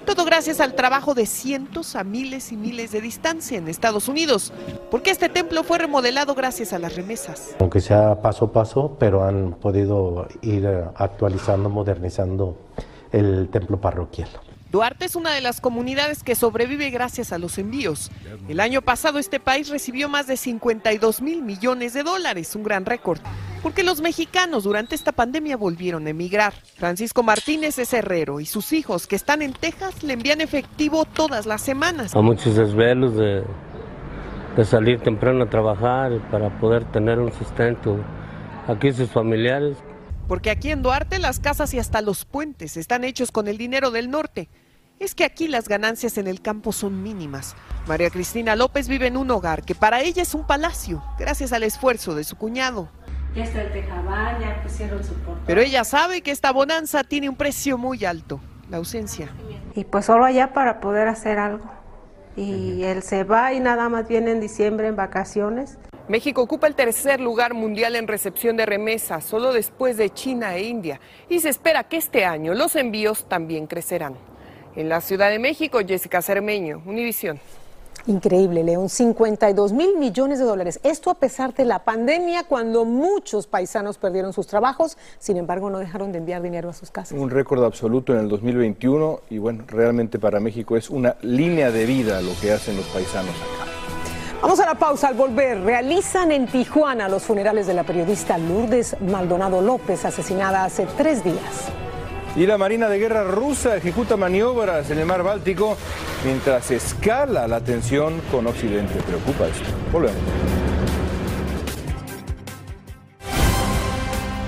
Todo 0.05 0.24
gracias 0.24 0.62
al 0.62 0.74
trabajo 0.74 1.13
de 1.13 1.25
cientos 1.25 1.96
a 1.98 2.05
miles 2.05 2.53
y 2.53 2.55
miles 2.57 2.91
de 2.91 3.01
distancia 3.01 3.57
en 3.57 3.67
Estados 3.67 4.07
Unidos, 4.07 4.53
porque 4.89 5.12
este 5.12 5.27
templo 5.27 5.63
fue 5.63 5.79
remodelado 5.79 6.34
gracias 6.34 6.72
a 6.72 6.79
las 6.79 6.96
remesas. 6.96 7.55
Aunque 7.60 7.81
sea 7.81 8.22
paso 8.22 8.46
a 8.46 8.51
paso, 8.53 8.96
pero 8.98 9.25
han 9.25 9.53
podido 9.53 10.27
ir 10.41 10.65
actualizando, 10.96 11.69
modernizando 11.69 12.57
el 13.12 13.50
templo 13.50 13.81
parroquial. 13.81 14.29
Duarte 14.71 15.05
es 15.05 15.15
una 15.15 15.33
de 15.33 15.41
las 15.41 15.62
comunidades 15.62 16.24
que 16.24 16.36
sobrevive 16.36 16.89
gracias 16.89 17.31
a 17.31 17.38
los 17.38 17.57
envíos. 17.57 18.12
El 18.50 18.59
año 18.59 18.81
pasado 18.81 19.17
este 19.17 19.39
país 19.39 19.69
recibió 19.69 20.09
más 20.09 20.27
de 20.27 20.36
52 20.36 21.21
mil 21.21 21.41
millones 21.41 21.93
de 21.93 22.03
dólares, 22.03 22.53
un 22.55 22.63
gran 22.63 22.86
récord, 22.86 23.19
porque 23.63 23.83
los 23.83 24.01
mexicanos 24.01 24.65
durante 24.65 24.95
esta 24.95 25.13
pandemia 25.13 25.55
volvieron 25.55 26.05
a 26.05 26.09
emigrar. 26.09 26.53
Francisco 26.75 27.24
Martínez 27.24 27.79
es 27.79 27.93
herrero 27.93 28.41
y 28.41 28.45
sus 28.45 28.74
hijos 28.74 29.07
que 29.07 29.15
están 29.15 29.41
en 29.41 29.53
Texas 29.53 30.03
le 30.03 30.13
envían 30.13 30.41
efectivo 30.41 31.05
todas 31.05 31.45
las 31.45 31.62
semanas. 31.62 32.13
A 32.13 32.21
muchos 32.21 32.55
desvelos 32.55 33.15
de, 33.15 33.43
de 34.57 34.65
salir 34.65 35.00
temprano 35.00 35.45
a 35.45 35.50
trabajar 35.50 36.12
para 36.29 36.50
poder 36.59 36.83
tener 36.91 37.19
un 37.19 37.31
sustento. 37.31 37.97
Aquí 38.67 38.91
sus 38.91 39.09
familiares 39.09 39.77
porque 40.27 40.50
aquí 40.50 40.72
en 40.72 40.81
Duarte 40.81 41.19
las 41.19 41.39
casas 41.39 41.74
y 41.74 41.79
hasta 41.79 42.01
los 42.01 42.25
puentes 42.25 42.77
están 42.77 43.03
hechos 43.03 43.31
con 43.31 43.48
el 43.48 43.57
dinero 43.57 43.91
del 43.91 44.10
norte. 44.10 44.50
Es 45.00 45.13
que 45.13 45.25
aquí 45.25 45.48
las 45.48 45.69
ganancias 45.69 46.17
en 46.17 46.27
el 46.27 46.41
campo 46.41 46.72
son 46.72 47.03
mínimas. 47.03 47.55
María 47.88 48.10
Cristina 48.10 48.55
López 48.55 48.88
vive 48.88 49.07
en 49.07 49.15
un 49.15 49.29
hogar 49.29 49.63
que 49.63 49.75
para 49.75 50.01
ella 50.01 50.24
es 50.24 50.34
un 50.34 50.46
palacio, 50.46 51.03
gracias 51.19 51.53
al 51.53 51.63
esfuerzo 51.63 52.15
de 52.15 52.24
su 52.24 52.36
cuñado. 52.36 52.89
Ya 53.36 53.43
está 53.43 53.62
el 53.62 53.72
tejabán, 53.72 54.41
ya 54.41 54.62
pusieron 54.63 55.03
su 55.03 55.13
portal. 55.13 55.43
Pero 55.46 55.62
ella 55.62 55.84
sabe 55.84 56.22
que 56.22 56.31
esta 56.31 56.51
bonanza 56.51 57.03
tiene 57.03 57.29
un 57.29 57.36
precio 57.36 57.77
muy 57.77 58.03
alto, 58.05 58.41
la 58.69 58.77
ausencia. 58.77 59.29
Y 59.75 59.84
pues 59.84 60.05
solo 60.05 60.25
allá 60.25 60.53
para 60.53 60.79
poder 60.79 61.07
hacer 61.07 61.38
algo. 61.38 61.69
Y 62.36 62.84
él 62.84 63.03
se 63.03 63.24
va 63.24 63.53
y 63.53 63.60
nada 63.60 63.89
más 63.89 64.07
viene 64.07 64.31
en 64.31 64.39
diciembre 64.39 64.88
en 64.88 64.96
vacaciones. 64.96 65.77
México 66.07 66.41
ocupa 66.41 66.67
el 66.67 66.75
tercer 66.75 67.19
lugar 67.19 67.53
mundial 67.53 67.97
en 67.97 68.07
recepción 68.07 68.55
de 68.55 68.65
remesas, 68.65 69.25
solo 69.25 69.51
después 69.51 69.97
de 69.97 70.09
China 70.09 70.55
e 70.55 70.63
India, 70.63 71.01
y 71.27 71.41
se 71.41 71.49
espera 71.49 71.83
que 71.83 71.97
este 71.97 72.23
año 72.23 72.53
los 72.53 72.77
envíos 72.77 73.25
también 73.25 73.67
crecerán. 73.67 74.15
En 74.77 74.87
la 74.87 75.01
Ciudad 75.01 75.29
de 75.29 75.39
México, 75.39 75.79
Jessica 75.85 76.21
Cermeño, 76.21 76.81
Univisión. 76.85 77.41
Increíble, 78.05 78.63
León, 78.63 78.87
52 78.87 79.73
mil 79.73 79.97
millones 79.97 80.39
de 80.39 80.45
dólares. 80.45 80.79
Esto 80.83 81.09
a 81.09 81.15
pesar 81.15 81.53
de 81.53 81.65
la 81.65 81.83
pandemia, 81.83 82.45
cuando 82.45 82.85
muchos 82.85 83.47
paisanos 83.47 83.97
perdieron 83.97 84.31
sus 84.31 84.47
trabajos, 84.47 84.97
sin 85.19 85.35
embargo 85.35 85.69
no 85.69 85.79
dejaron 85.79 86.13
de 86.13 86.19
enviar 86.19 86.41
dinero 86.41 86.69
a 86.69 86.73
sus 86.73 86.89
casas. 86.89 87.19
Un 87.19 87.29
récord 87.29 87.65
absoluto 87.65 88.13
en 88.13 88.19
el 88.19 88.29
2021 88.29 89.21
y 89.29 89.39
bueno, 89.39 89.65
realmente 89.67 90.19
para 90.19 90.39
México 90.39 90.77
es 90.77 90.89
una 90.89 91.17
línea 91.21 91.69
de 91.69 91.85
vida 91.85 92.21
lo 92.21 92.31
que 92.39 92.53
hacen 92.53 92.77
los 92.77 92.85
paisanos 92.85 93.35
acá. 93.35 93.87
Vamos 94.41 94.60
a 94.60 94.65
la 94.65 94.75
pausa. 94.75 95.08
Al 95.08 95.15
volver, 95.15 95.62
realizan 95.62 96.32
en 96.32 96.48
Tijuana 96.48 97.10
los 97.10 97.24
funerales 97.24 97.67
de 97.67 97.74
la 97.74 97.84
periodista 97.84 98.38
Lourdes 98.38 98.96
Maldonado 99.01 99.62
López, 99.62 100.06
asesinada 100.06 100.63
hace 100.63 100.88
tres 100.98 101.24
días. 101.24 101.70
Y 102.36 102.46
la 102.46 102.58
Marina 102.58 102.88
de 102.88 103.00
Guerra 103.00 103.24
rusa 103.24 103.75
ejecuta 103.75 104.15
maniobras 104.15 104.91
en 104.91 105.00
el 105.00 105.06
mar 105.08 105.24
Báltico 105.24 105.75
mientras 106.24 106.70
escala 106.70 107.48
la 107.48 107.62
tensión 107.62 108.22
con 108.32 108.46
Occidente. 108.46 109.00
Preocupa 109.01 109.48
esto. 109.48 109.70
Volvemos. 109.91 110.22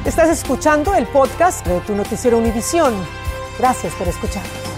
Estás 0.06 0.30
escuchando 0.30 0.94
el 0.94 1.08
podcast 1.08 1.66
de 1.66 1.80
tu 1.82 1.96
noticiero 1.96 2.38
Univisión. 2.38 2.94
Gracias 3.58 3.94
por 3.96 4.08
escuchar. 4.08 4.69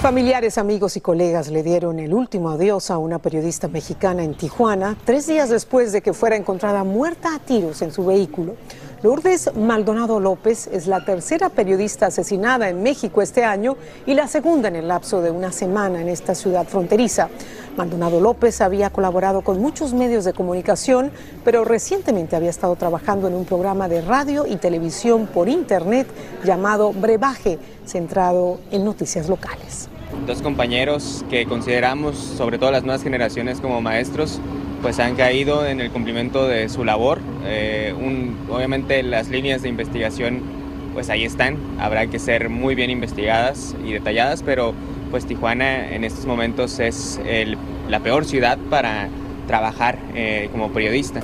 Familiares, 0.00 0.56
amigos 0.56 0.96
y 0.96 1.02
colegas 1.02 1.48
le 1.50 1.62
dieron 1.62 1.98
el 1.98 2.14
último 2.14 2.48
adiós 2.48 2.90
a 2.90 2.96
una 2.96 3.18
periodista 3.18 3.68
mexicana 3.68 4.24
en 4.24 4.34
Tijuana, 4.34 4.96
tres 5.04 5.26
días 5.26 5.50
después 5.50 5.92
de 5.92 6.00
que 6.00 6.14
fuera 6.14 6.36
encontrada 6.36 6.84
muerta 6.84 7.34
a 7.34 7.38
tiros 7.38 7.82
en 7.82 7.92
su 7.92 8.06
vehículo. 8.06 8.56
Lourdes 9.02 9.50
Maldonado 9.56 10.20
López 10.20 10.66
es 10.66 10.86
la 10.86 11.02
tercera 11.02 11.48
periodista 11.48 12.06
asesinada 12.06 12.68
en 12.68 12.82
México 12.82 13.22
este 13.22 13.44
año 13.44 13.78
y 14.04 14.12
la 14.12 14.26
segunda 14.26 14.68
en 14.68 14.76
el 14.76 14.88
lapso 14.88 15.22
de 15.22 15.30
una 15.30 15.52
semana 15.52 16.02
en 16.02 16.08
esta 16.10 16.34
ciudad 16.34 16.66
fronteriza. 16.66 17.30
Maldonado 17.78 18.20
López 18.20 18.60
había 18.60 18.90
colaborado 18.90 19.40
con 19.40 19.58
muchos 19.58 19.94
medios 19.94 20.26
de 20.26 20.34
comunicación, 20.34 21.12
pero 21.46 21.64
recientemente 21.64 22.36
había 22.36 22.50
estado 22.50 22.76
trabajando 22.76 23.26
en 23.28 23.36
un 23.36 23.46
programa 23.46 23.88
de 23.88 24.02
radio 24.02 24.46
y 24.46 24.56
televisión 24.56 25.26
por 25.26 25.48
Internet 25.48 26.06
llamado 26.44 26.92
Brebaje, 26.92 27.58
centrado 27.86 28.60
en 28.70 28.84
noticias 28.84 29.30
locales 29.30 29.88
dos 30.26 30.42
compañeros 30.42 31.24
que 31.30 31.46
consideramos, 31.46 32.16
sobre 32.16 32.58
todo 32.58 32.70
las 32.70 32.82
nuevas 32.82 33.02
generaciones 33.02 33.60
como 33.60 33.80
maestros, 33.80 34.40
pues 34.82 34.98
han 34.98 35.16
caído 35.16 35.66
en 35.66 35.80
el 35.80 35.90
cumplimiento 35.90 36.46
de 36.46 36.68
su 36.68 36.84
labor. 36.84 37.20
Eh, 37.44 37.94
obviamente 38.48 39.02
las 39.02 39.28
líneas 39.28 39.62
de 39.62 39.68
investigación 39.68 40.42
pues 40.92 41.08
ahí 41.08 41.24
están, 41.24 41.56
habrá 41.78 42.06
que 42.08 42.18
ser 42.18 42.48
muy 42.48 42.74
bien 42.74 42.90
investigadas 42.90 43.76
y 43.84 43.92
detalladas, 43.92 44.42
pero 44.42 44.74
pues 45.10 45.24
Tijuana 45.24 45.94
en 45.94 46.04
estos 46.04 46.26
momentos 46.26 46.78
es 46.80 47.20
la 47.88 48.00
peor 48.00 48.24
ciudad 48.24 48.58
para 48.70 49.08
trabajar 49.46 49.98
eh, 50.14 50.48
como 50.52 50.72
periodista. 50.72 51.20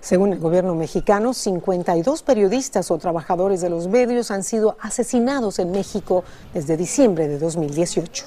Según 0.00 0.34
el 0.34 0.38
gobierno 0.38 0.74
mexicano, 0.74 1.32
52 1.32 2.22
periodistas 2.22 2.90
o 2.90 2.98
trabajadores 2.98 3.60
de 3.60 3.70
los 3.70 3.88
medios 3.88 4.30
han 4.30 4.44
sido 4.44 4.76
asesinados 4.80 5.58
en 5.58 5.72
México 5.72 6.24
desde 6.52 6.76
diciembre 6.76 7.26
de 7.26 7.38
2018. 7.38 8.26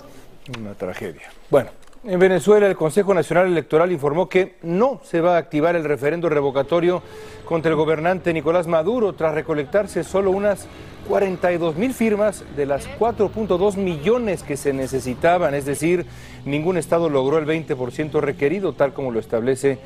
Una 0.59 0.73
tragedia. 0.73 1.29
Bueno, 1.49 1.69
en 2.07 2.19
Venezuela 2.19 2.67
el 2.67 2.77
Consejo 2.77 3.13
Nacional 3.13 3.47
Electoral 3.47 3.91
informó 3.91 4.29
que 4.29 4.55
no 4.61 5.01
se 5.03 5.19
va 5.19 5.35
a 5.35 5.39
activar 5.39 5.75
el 5.75 5.83
referendo 5.83 6.29
revocatorio 6.29 7.03
contra 7.43 7.69
el 7.69 7.75
gobernante 7.75 8.33
Nicolás 8.33 8.65
Maduro 8.65 9.11
tras 9.11 9.33
recolectarse 9.33 10.05
solo 10.05 10.31
unas 10.31 10.67
42 11.09 11.75
mil 11.75 11.93
firmas 11.93 12.45
de 12.55 12.65
las 12.65 12.87
4.2 12.97 13.75
millones 13.75 14.43
que 14.43 14.55
se 14.55 14.71
necesitaban, 14.71 15.53
es 15.53 15.65
decir, 15.65 16.05
ningún 16.45 16.77
estado 16.77 17.09
logró 17.09 17.39
el 17.39 17.45
20% 17.45 18.21
requerido, 18.21 18.71
tal 18.71 18.93
como 18.93 19.11
lo 19.11 19.19
establece 19.19 19.77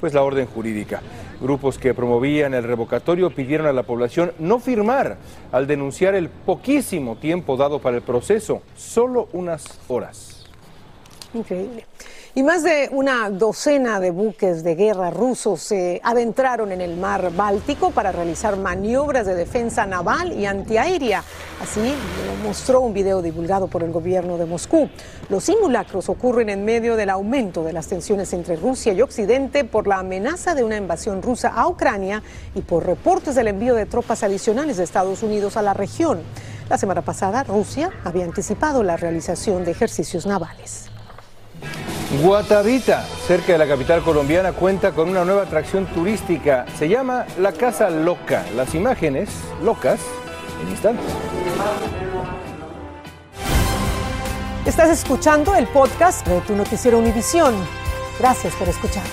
pues 0.00 0.12
la 0.12 0.22
orden 0.22 0.46
jurídica. 0.46 1.00
Grupos 1.40 1.78
que 1.78 1.94
promovían 1.94 2.52
el 2.52 2.64
revocatorio 2.64 3.30
pidieron 3.30 3.66
a 3.66 3.72
la 3.72 3.84
población 3.84 4.32
no 4.38 4.58
firmar 4.58 5.16
al 5.50 5.66
denunciar 5.66 6.14
el 6.14 6.28
poquísimo 6.28 7.16
tiempo 7.16 7.56
dado 7.56 7.78
para 7.78 7.96
el 7.96 8.02
proceso, 8.02 8.62
solo 8.76 9.28
unas 9.32 9.80
horas. 9.88 10.39
Increíble. 11.32 11.86
Y 12.32 12.44
más 12.44 12.62
de 12.62 12.88
una 12.92 13.28
docena 13.28 13.98
de 13.98 14.12
buques 14.12 14.62
de 14.62 14.76
guerra 14.76 15.10
rusos 15.10 15.60
se 15.60 16.00
adentraron 16.04 16.70
en 16.70 16.80
el 16.80 16.96
mar 16.96 17.32
Báltico 17.34 17.90
para 17.90 18.12
realizar 18.12 18.56
maniobras 18.56 19.26
de 19.26 19.34
defensa 19.34 19.84
naval 19.84 20.32
y 20.32 20.46
antiaérea. 20.46 21.24
Así 21.60 21.80
lo 21.80 22.48
mostró 22.48 22.80
un 22.80 22.94
video 22.94 23.20
divulgado 23.20 23.66
por 23.66 23.82
el 23.82 23.90
gobierno 23.90 24.38
de 24.38 24.46
Moscú. 24.46 24.88
Los 25.28 25.44
simulacros 25.44 26.08
ocurren 26.08 26.50
en 26.50 26.64
medio 26.64 26.94
del 26.94 27.10
aumento 27.10 27.64
de 27.64 27.72
las 27.72 27.88
tensiones 27.88 28.32
entre 28.32 28.54
Rusia 28.56 28.92
y 28.92 29.02
Occidente 29.02 29.64
por 29.64 29.88
la 29.88 29.98
amenaza 29.98 30.54
de 30.54 30.62
una 30.62 30.76
invasión 30.76 31.22
rusa 31.22 31.48
a 31.48 31.66
Ucrania 31.66 32.22
y 32.54 32.60
por 32.62 32.86
reportes 32.86 33.34
del 33.34 33.48
envío 33.48 33.74
de 33.74 33.86
tropas 33.86 34.22
adicionales 34.22 34.76
de 34.76 34.84
Estados 34.84 35.22
Unidos 35.24 35.56
a 35.56 35.62
la 35.62 35.74
región. 35.74 36.20
La 36.68 36.78
semana 36.78 37.02
pasada, 37.02 37.42
Rusia 37.42 37.90
había 38.04 38.24
anticipado 38.24 38.84
la 38.84 38.96
realización 38.96 39.64
de 39.64 39.72
ejercicios 39.72 40.26
navales. 40.26 40.89
Guatavita, 42.18 43.04
cerca 43.28 43.52
de 43.52 43.58
la 43.58 43.68
capital 43.68 44.02
colombiana, 44.02 44.52
cuenta 44.52 44.90
con 44.90 45.08
una 45.08 45.24
nueva 45.24 45.42
atracción 45.42 45.86
turística. 45.86 46.66
Se 46.76 46.88
llama 46.88 47.24
La 47.38 47.52
Casa 47.52 47.88
Loca. 47.88 48.44
Las 48.56 48.74
imágenes 48.74 49.30
locas 49.62 50.00
en 50.60 50.70
instantes. 50.70 51.06
Estás 54.66 54.90
escuchando 54.90 55.54
el 55.54 55.68
podcast 55.68 56.26
de 56.26 56.40
tu 56.40 56.56
noticiero 56.56 56.98
Univisión. 56.98 57.54
Gracias 58.18 58.54
por 58.56 58.68
escuchar. 58.68 59.04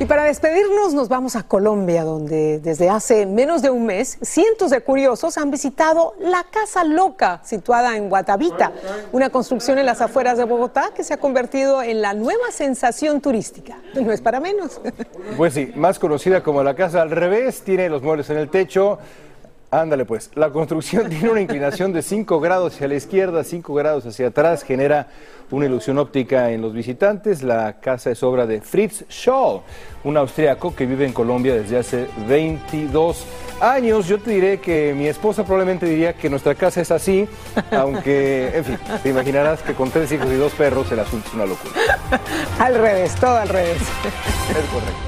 Y 0.00 0.04
para 0.04 0.22
despedirnos 0.22 0.94
nos 0.94 1.08
vamos 1.08 1.34
a 1.34 1.42
Colombia, 1.42 2.04
donde 2.04 2.60
desde 2.60 2.88
hace 2.88 3.26
menos 3.26 3.62
de 3.62 3.70
un 3.70 3.84
mes 3.84 4.16
cientos 4.22 4.70
de 4.70 4.80
curiosos 4.80 5.36
han 5.36 5.50
visitado 5.50 6.14
la 6.20 6.44
Casa 6.44 6.84
Loca, 6.84 7.40
situada 7.42 7.96
en 7.96 8.08
Guatavita, 8.08 8.70
una 9.10 9.30
construcción 9.30 9.76
en 9.76 9.86
las 9.86 10.00
afueras 10.00 10.38
de 10.38 10.44
Bogotá 10.44 10.92
que 10.94 11.02
se 11.02 11.14
ha 11.14 11.16
convertido 11.16 11.82
en 11.82 12.00
la 12.00 12.14
nueva 12.14 12.52
sensación 12.52 13.20
turística. 13.20 13.78
No 13.98 14.12
es 14.12 14.20
para 14.20 14.38
menos. 14.38 14.80
Pues 15.36 15.54
sí, 15.54 15.72
más 15.74 15.98
conocida 15.98 16.42
como 16.42 16.62
la 16.62 16.74
Casa 16.74 17.02
al 17.02 17.10
Revés, 17.10 17.62
tiene 17.62 17.88
los 17.88 18.00
muebles 18.00 18.30
en 18.30 18.38
el 18.38 18.48
techo. 18.48 18.98
Ándale 19.70 20.06
pues, 20.06 20.30
la 20.34 20.50
construcción 20.50 21.08
tiene 21.10 21.28
una 21.28 21.40
inclinación 21.40 21.92
de 21.92 22.02
5 22.02 22.40
grados 22.40 22.74
hacia 22.74 22.88
la 22.88 22.94
izquierda, 22.94 23.44
5 23.44 23.74
grados 23.74 24.06
hacia 24.06 24.28
atrás, 24.28 24.62
genera 24.62 25.08
una 25.50 25.66
ilusión 25.66 25.98
óptica 25.98 26.50
en 26.50 26.62
los 26.62 26.72
visitantes. 26.72 27.42
La 27.42 27.78
casa 27.80 28.10
es 28.10 28.22
obra 28.22 28.46
de 28.46 28.62
Fritz 28.62 29.04
Scholl, 29.10 29.60
un 30.04 30.16
austriaco 30.16 30.74
que 30.74 30.86
vive 30.86 31.04
en 31.04 31.12
Colombia 31.12 31.54
desde 31.54 31.78
hace 31.78 32.06
22 32.26 33.26
años. 33.60 34.06
Yo 34.06 34.18
te 34.18 34.30
diré 34.30 34.58
que 34.58 34.94
mi 34.96 35.06
esposa 35.06 35.44
probablemente 35.44 35.84
diría 35.84 36.14
que 36.14 36.30
nuestra 36.30 36.54
casa 36.54 36.80
es 36.80 36.90
así, 36.90 37.28
aunque, 37.70 38.56
en 38.56 38.64
fin, 38.64 38.78
te 39.02 39.10
imaginarás 39.10 39.62
que 39.62 39.74
con 39.74 39.90
tres 39.90 40.10
hijos 40.12 40.28
y 40.28 40.36
dos 40.36 40.52
perros 40.52 40.90
el 40.92 41.00
asunto 41.00 41.28
es 41.28 41.34
una 41.34 41.44
locura. 41.44 41.74
al 42.58 42.74
revés, 42.74 43.14
todo 43.16 43.36
al 43.36 43.48
revés. 43.48 43.76
Es 43.76 44.70
correcto. 44.72 45.07